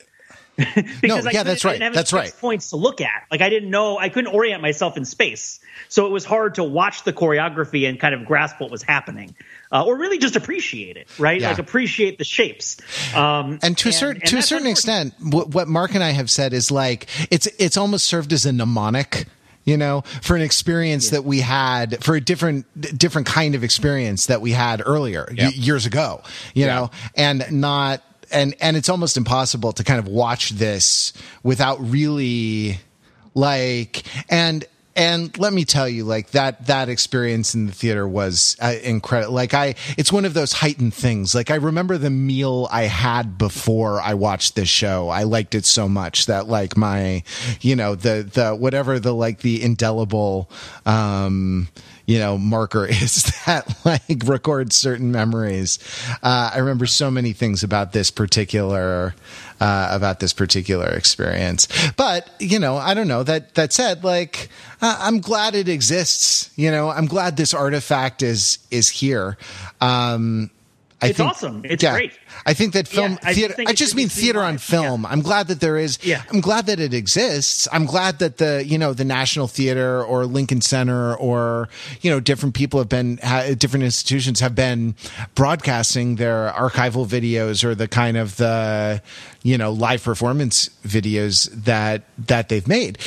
[0.56, 1.80] because no, yeah, that's right.
[1.80, 2.32] that's right.
[2.40, 3.24] Points to look at.
[3.28, 5.58] Like I didn't know, I couldn't orient myself in space,
[5.88, 9.34] so it was hard to watch the choreography and kind of grasp what was happening,
[9.72, 11.40] uh, or really just appreciate it, right?
[11.40, 11.48] Yeah.
[11.48, 12.76] Like appreciate the shapes.
[13.16, 16.30] Um, and to a certain to a certain extent, what, what Mark and I have
[16.30, 19.26] said is like it's it's almost served as a mnemonic
[19.64, 21.18] you know, for an experience yeah.
[21.18, 22.66] that we had for a different,
[22.98, 26.22] different kind of experience that we had earlier y- years ago,
[26.54, 26.74] you yeah.
[26.74, 31.12] know, and not, and and it's almost impossible to kind of watch this
[31.42, 32.78] without really
[33.34, 34.64] like and
[34.96, 39.34] and let me tell you like that that experience in the theater was uh, incredible
[39.34, 41.34] like i it's one of those heightened things.
[41.34, 45.08] Like i remember the meal i had before i watched this show.
[45.08, 47.22] I liked it so much that like my
[47.60, 50.50] you know the the whatever the like the indelible
[50.86, 51.68] um
[52.06, 55.78] you know marker is that like records certain memories.
[56.22, 59.14] Uh, i remember so many things about this particular
[59.60, 61.68] uh, about this particular experience.
[61.96, 64.48] But you know i don't know that that said like
[64.82, 66.50] uh, i'm glad it exists.
[66.56, 69.36] You know i'm glad this artifact is is here.
[69.80, 70.50] Um
[71.04, 71.62] I it's think, awesome.
[71.64, 72.12] It's yeah, great.
[72.46, 73.54] I think that film Yeah, theater.
[73.54, 75.02] think I just mean theater on film.
[75.02, 75.08] Yeah.
[75.10, 75.98] I'm glad that there is.
[76.02, 76.22] Yeah.
[76.30, 77.68] I'm glad that it exists.
[77.72, 81.68] I'm glad that the you know the National Theater or Lincoln Center or
[82.00, 84.94] you know different people have been ha, different institutions have been
[85.34, 89.02] broadcasting their archival videos or the kind of the
[89.42, 92.98] you know live performance videos that that they've made.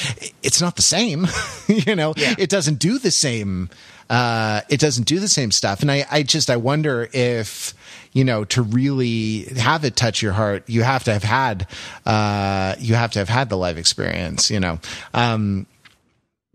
[0.44, 1.28] It's not the same.
[1.68, 3.70] you know, it doesn't do the same.
[4.10, 7.74] Uh, it doesn't do the same stuff, and I, I just I wonder if
[8.14, 11.68] you know to really have it touch your heart, you have to have had
[12.06, 14.50] uh, you have to have had the live experience.
[14.50, 14.80] You know,
[15.14, 15.66] um,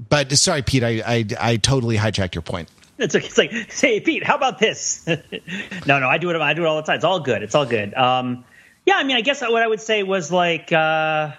[0.08, 2.68] but sorry, Pete, I, I I totally hijacked your point.
[2.98, 5.06] It's like, it's like, hey Pete, how about this?
[5.86, 6.40] no, no, I do it.
[6.40, 6.96] I do it all the time.
[6.96, 7.42] It's all good.
[7.42, 7.94] It's all good.
[7.94, 8.44] Um,
[8.86, 11.32] yeah, I mean, I guess what I would say was like, uh,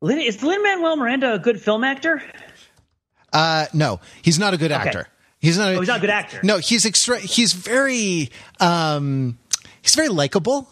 [0.00, 2.22] Lin, is Lin Manuel Miranda a good film actor?
[3.32, 5.08] Uh, no, he's not a good actor.
[5.44, 5.72] He's not.
[5.72, 6.40] A, Oh, he's not a good actor.
[6.42, 7.18] No, he's extra.
[7.18, 8.30] He's very.
[8.60, 9.38] Um,
[9.82, 10.68] he's very likable.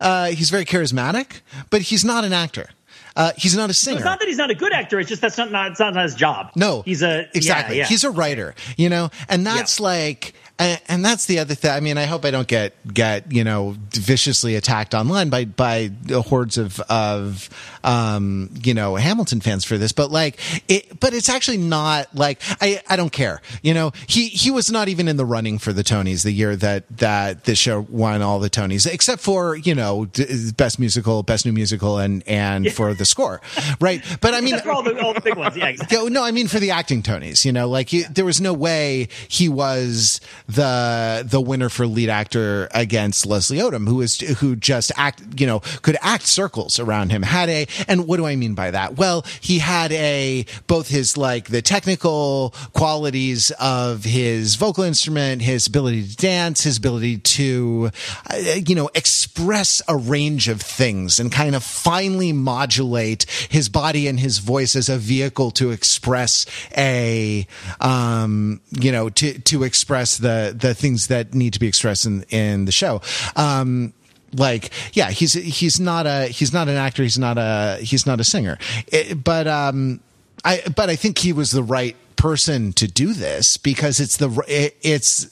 [0.00, 2.68] Uh, he's very charismatic, but he's not an actor.
[3.16, 3.98] Uh, he's not a singer.
[3.98, 4.98] It's not that he's not a good actor.
[4.98, 6.50] It's just that's not, not it's not his job.
[6.56, 7.76] No, he's a exactly.
[7.76, 7.88] Yeah, yeah.
[7.88, 11.70] He's a writer, you know, and that's like, and, and that's the other thing.
[11.70, 15.92] I mean, I hope I don't get get you know viciously attacked online by by
[16.12, 17.48] hordes of of
[17.84, 22.40] um you know Hamilton fans for this, but like it, but it's actually not like
[22.60, 23.40] I I don't care.
[23.62, 26.56] You know, he he was not even in the running for the Tonys the year
[26.56, 31.22] that that this show won all the Tonys, except for you know d- best musical,
[31.22, 33.40] best new musical, and and for the score,
[33.80, 34.02] right?
[34.20, 35.56] But I mean, all the all the big ones.
[35.56, 36.10] Yeah, exactly.
[36.10, 39.08] no, I mean for the acting Tonys, you know, like he, there was no way
[39.28, 44.92] he was the the winner for lead actor against Leslie Odom, who was who just
[44.96, 47.22] act, you know, could act circles around him.
[47.22, 48.96] Had a, and what do I mean by that?
[48.96, 55.66] Well, he had a both his like the technical qualities of his vocal instrument, his
[55.66, 57.90] ability to dance, his ability to,
[58.30, 58.36] uh,
[58.66, 64.20] you know, express a range of things and kind of finely modulate his body and
[64.20, 66.46] his voice as a vehicle to express
[66.76, 67.46] a,
[67.80, 72.22] um, you know, to, to express the, the things that need to be expressed in,
[72.24, 73.00] in the show.
[73.36, 73.92] Um,
[74.36, 77.02] like yeah he's he's not a he's not an actor.
[77.02, 78.58] He's not a he's not a singer.
[78.88, 80.00] It- but um
[80.44, 84.28] i but i think he was the right person to do this because it's the
[84.48, 85.28] it, it's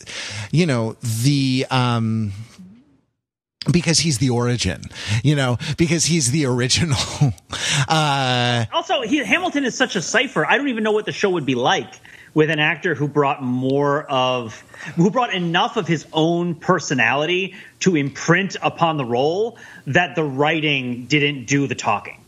[0.52, 2.32] you know the um
[3.70, 4.82] because he's the origin
[5.22, 6.98] you know because he's the original.
[7.88, 10.44] Uh Also, he, Hamilton is such a cipher.
[10.46, 11.92] I don't even know what the show would be like
[12.34, 14.60] with an actor who brought more of,
[14.96, 21.06] who brought enough of his own personality to imprint upon the role that the writing
[21.06, 22.18] didn't do the talking.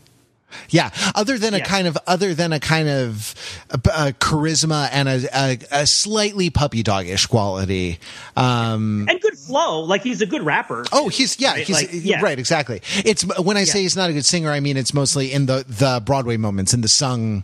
[0.69, 1.65] Yeah, other than a Yeah.
[1.65, 3.35] kind of other than a kind of
[3.71, 7.99] uh, uh, charisma and a, a, a slightly puppy doggish quality.
[8.37, 9.81] Um, And good flow.
[9.81, 10.85] Like he's a good rapper.
[10.93, 12.21] oh, he's yeah, Right, he's like, yeah.
[12.21, 12.81] right, exactly.
[13.03, 15.65] It's when I say he's not a good singer, I mean it's mostly in the
[15.67, 17.43] the Broadway moments, in the sung.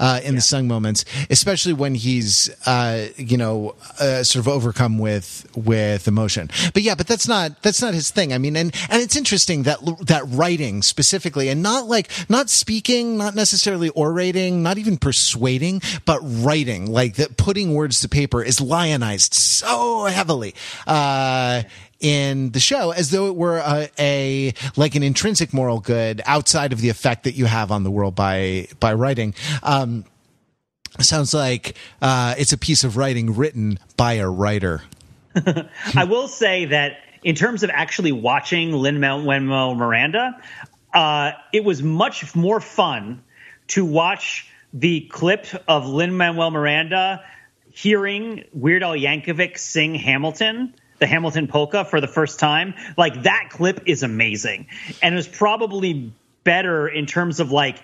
[0.00, 4.98] Uh, in the sung moments, especially when he's, uh, you know, uh, sort of overcome
[4.98, 6.48] with with emotion.
[6.72, 8.32] But yeah, but that's not that's not his thing.
[8.32, 13.18] I mean, and and it's interesting that that writing specifically, and not like not speaking,
[13.18, 18.58] not necessarily orating, not even persuading, but writing, like that, putting words to paper is
[18.58, 20.54] lionized so heavily.
[20.86, 21.62] Uh,
[22.00, 26.72] in the show as though it were a, a like an intrinsic moral good outside
[26.72, 30.04] of the effect that you have on the world by by writing um
[30.98, 34.82] sounds like uh it's a piece of writing written by a writer
[35.94, 40.40] I will say that in terms of actually watching Lin Manuel Miranda,
[40.92, 43.22] uh, it was much more fun
[43.68, 47.24] to watch the clip of Lin Manuel Miranda
[47.72, 50.74] hearing Weird Al Yankovic sing Hamilton.
[51.00, 52.74] The Hamilton polka for the first time.
[52.96, 54.68] Like that clip is amazing.
[55.02, 56.12] And it was probably
[56.44, 57.82] better in terms of like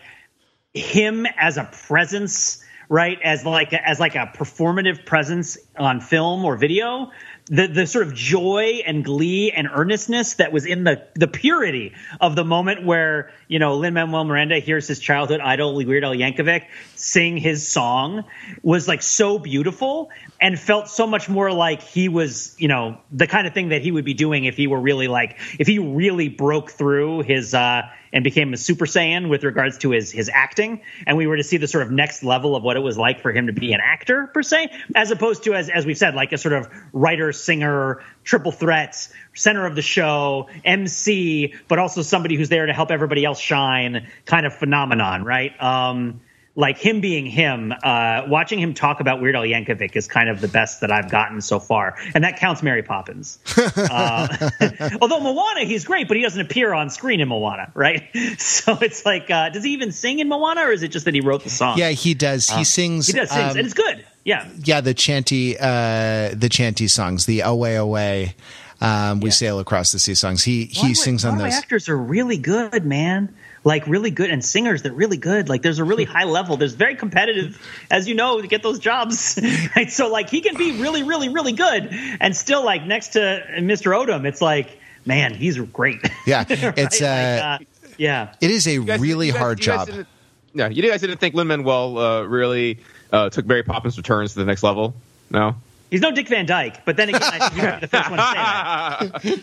[0.72, 3.18] him as a presence right?
[3.22, 7.10] As like as like a performative presence on film or video,
[7.47, 11.94] the the sort of joy and glee and earnestness that was in the the purity
[12.20, 16.14] of the moment where you know Lin Manuel Miranda hears his childhood idol Weird Al
[16.14, 18.24] Yankovic sing his song
[18.62, 20.10] was like so beautiful
[20.40, 23.82] and felt so much more like he was you know the kind of thing that
[23.82, 27.55] he would be doing if he were really like if he really broke through his
[27.55, 27.82] uh
[28.12, 31.43] and became a super saiyan with regards to his his acting and we were to
[31.43, 33.73] see the sort of next level of what it was like for him to be
[33.73, 36.68] an actor per se as opposed to as as we've said like a sort of
[36.93, 42.72] writer singer triple threats center of the show mc but also somebody who's there to
[42.72, 46.20] help everybody else shine kind of phenomenon right um
[46.58, 50.40] like him being him, uh, watching him talk about Weird Al Yankovic is kind of
[50.40, 53.38] the best that I've gotten so far, and that counts Mary Poppins.
[53.58, 54.48] uh,
[55.02, 58.04] although Moana, he's great, but he doesn't appear on screen in Moana, right?
[58.38, 61.12] So it's like, uh, does he even sing in Moana, or is it just that
[61.12, 61.76] he wrote the song?
[61.76, 62.48] Yeah, he does.
[62.48, 63.06] He Um, sings.
[63.08, 64.06] he does sing, um, and it's good.
[64.24, 68.34] Yeah, yeah, the chanty, uh, the chanty songs, the away away.
[68.81, 69.35] Um, we Yeah.
[69.35, 70.44] sail across the sea songs.
[70.44, 71.59] He he Broadway- sings on Broadway those.
[71.59, 73.35] actors are really good, man.
[73.65, 75.48] Like really good, and singers they're really good.
[75.48, 76.57] Like there's a really high level.
[76.57, 77.59] There's very competitive,
[77.90, 79.39] as you know, to get those jobs.
[79.77, 79.90] right?
[79.90, 81.89] So like he can be really, really, really good,
[82.20, 83.93] and still like next to Mr.
[83.97, 85.98] Odom, it's like, man, he's great.
[86.27, 86.78] Yeah, Right?
[86.78, 87.59] it's Like, uh,
[87.97, 88.35] yeah.
[88.40, 89.86] it is a guys- really guys- hard job.
[89.86, 90.07] didn't-
[90.55, 92.78] Yeah, you guys didn't think Lin Manuel uh, really
[93.12, 94.94] uh, took Mary Poppins Returns to the next level?
[95.31, 95.57] No.
[95.90, 98.18] He's no Dick Van Dyke, but then again, I think you'd be the first one
[98.18, 99.38] to say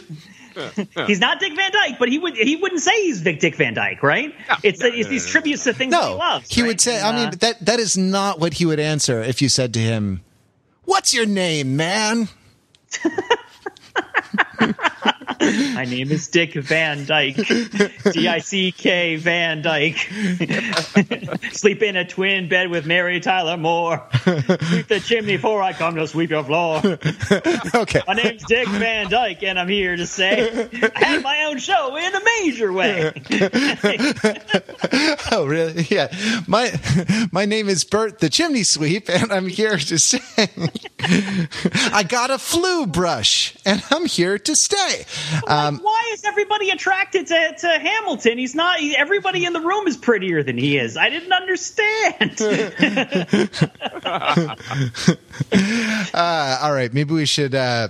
[0.55, 1.07] that.
[1.07, 3.73] He's not Dick Van Dyke, but he would he wouldn't say he's Vic Dick Van
[3.73, 4.35] Dyke, right?
[4.61, 5.31] it's no, it's no, these no, no.
[5.31, 6.49] tributes to things that he loves.
[6.53, 6.67] he right?
[6.67, 7.01] would say.
[7.01, 9.73] I And, mean, uh, that that is not what he would answer if you said
[9.73, 10.21] to him,
[10.85, 12.29] "What's your name, man?"
[15.75, 17.35] My name is Dick Van Dyke.
[18.11, 19.97] D I C K Van Dyke.
[21.51, 24.03] Sleep in a twin bed with Mary Tyler Moore.
[24.23, 26.81] Sweep the chimney before I come to sweep your floor.
[27.75, 28.01] Okay.
[28.07, 31.95] My name's Dick Van Dyke, and I'm here to say I had my own show
[31.95, 33.11] in a major way.
[35.31, 35.87] Oh, really?
[35.89, 36.13] Yeah.
[36.47, 36.71] My
[37.31, 40.21] my name is Bert the Chimney Sweep, and I'm here to say
[41.91, 45.05] I got a flue brush, and I'm here to stay.
[45.47, 48.37] Um, like, why is everybody attracted to, to Hamilton?
[48.37, 48.79] He's not.
[48.79, 50.97] He, everybody in the room is prettier than he is.
[50.97, 52.41] I didn't understand.
[56.13, 57.55] uh, all right, maybe we should.
[57.55, 57.89] Uh,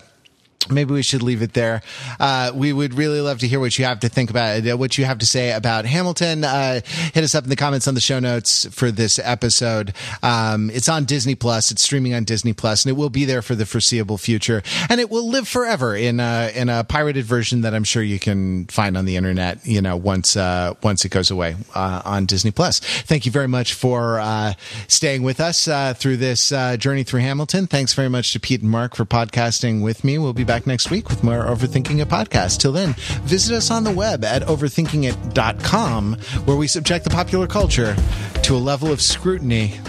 [0.69, 1.81] Maybe we should leave it there.
[2.19, 4.97] Uh, we would really love to hear what you have to think about it, what
[4.97, 6.43] you have to say about Hamilton.
[6.43, 6.81] Uh,
[7.13, 9.93] hit us up in the comments on the show notes for this episode.
[10.21, 11.71] Um, it's on Disney Plus.
[11.71, 14.61] It's streaming on Disney Plus, and it will be there for the foreseeable future.
[14.89, 18.19] And it will live forever in a, in a pirated version that I'm sure you
[18.19, 19.65] can find on the internet.
[19.65, 22.79] You know, once uh, once it goes away uh, on Disney Plus.
[22.79, 24.53] Thank you very much for uh,
[24.87, 27.67] staying with us uh, through this uh, journey through Hamilton.
[27.67, 30.17] Thanks very much to Pete and Mark for podcasting with me.
[30.17, 32.59] We'll be back next week with more Overthinking It podcast.
[32.59, 32.93] Till then,
[33.23, 36.13] visit us on the web at overthinkingit.com,
[36.45, 37.95] where we subject the popular culture
[38.43, 39.79] to a level of scrutiny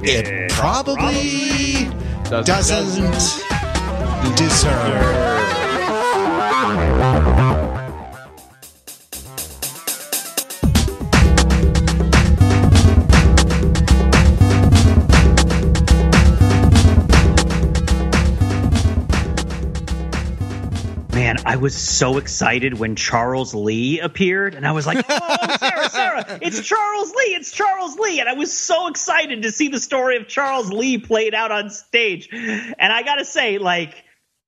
[0.00, 1.90] it probably
[2.44, 3.44] doesn't
[4.36, 5.28] deserve.
[21.18, 25.90] Man, I was so excited when Charles Lee appeared, and I was like, "Oh, Sarah,
[25.90, 27.34] Sarah, it's Charles Lee!
[27.34, 30.96] It's Charles Lee!" And I was so excited to see the story of Charles Lee
[30.98, 32.28] played out on stage.
[32.32, 34.04] And I gotta say, like,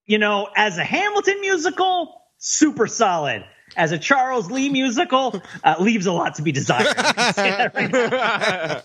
[0.07, 3.45] you know, as a Hamilton musical, super solid.
[3.77, 6.95] As a Charles Lee musical, uh, leaves a lot to be desired.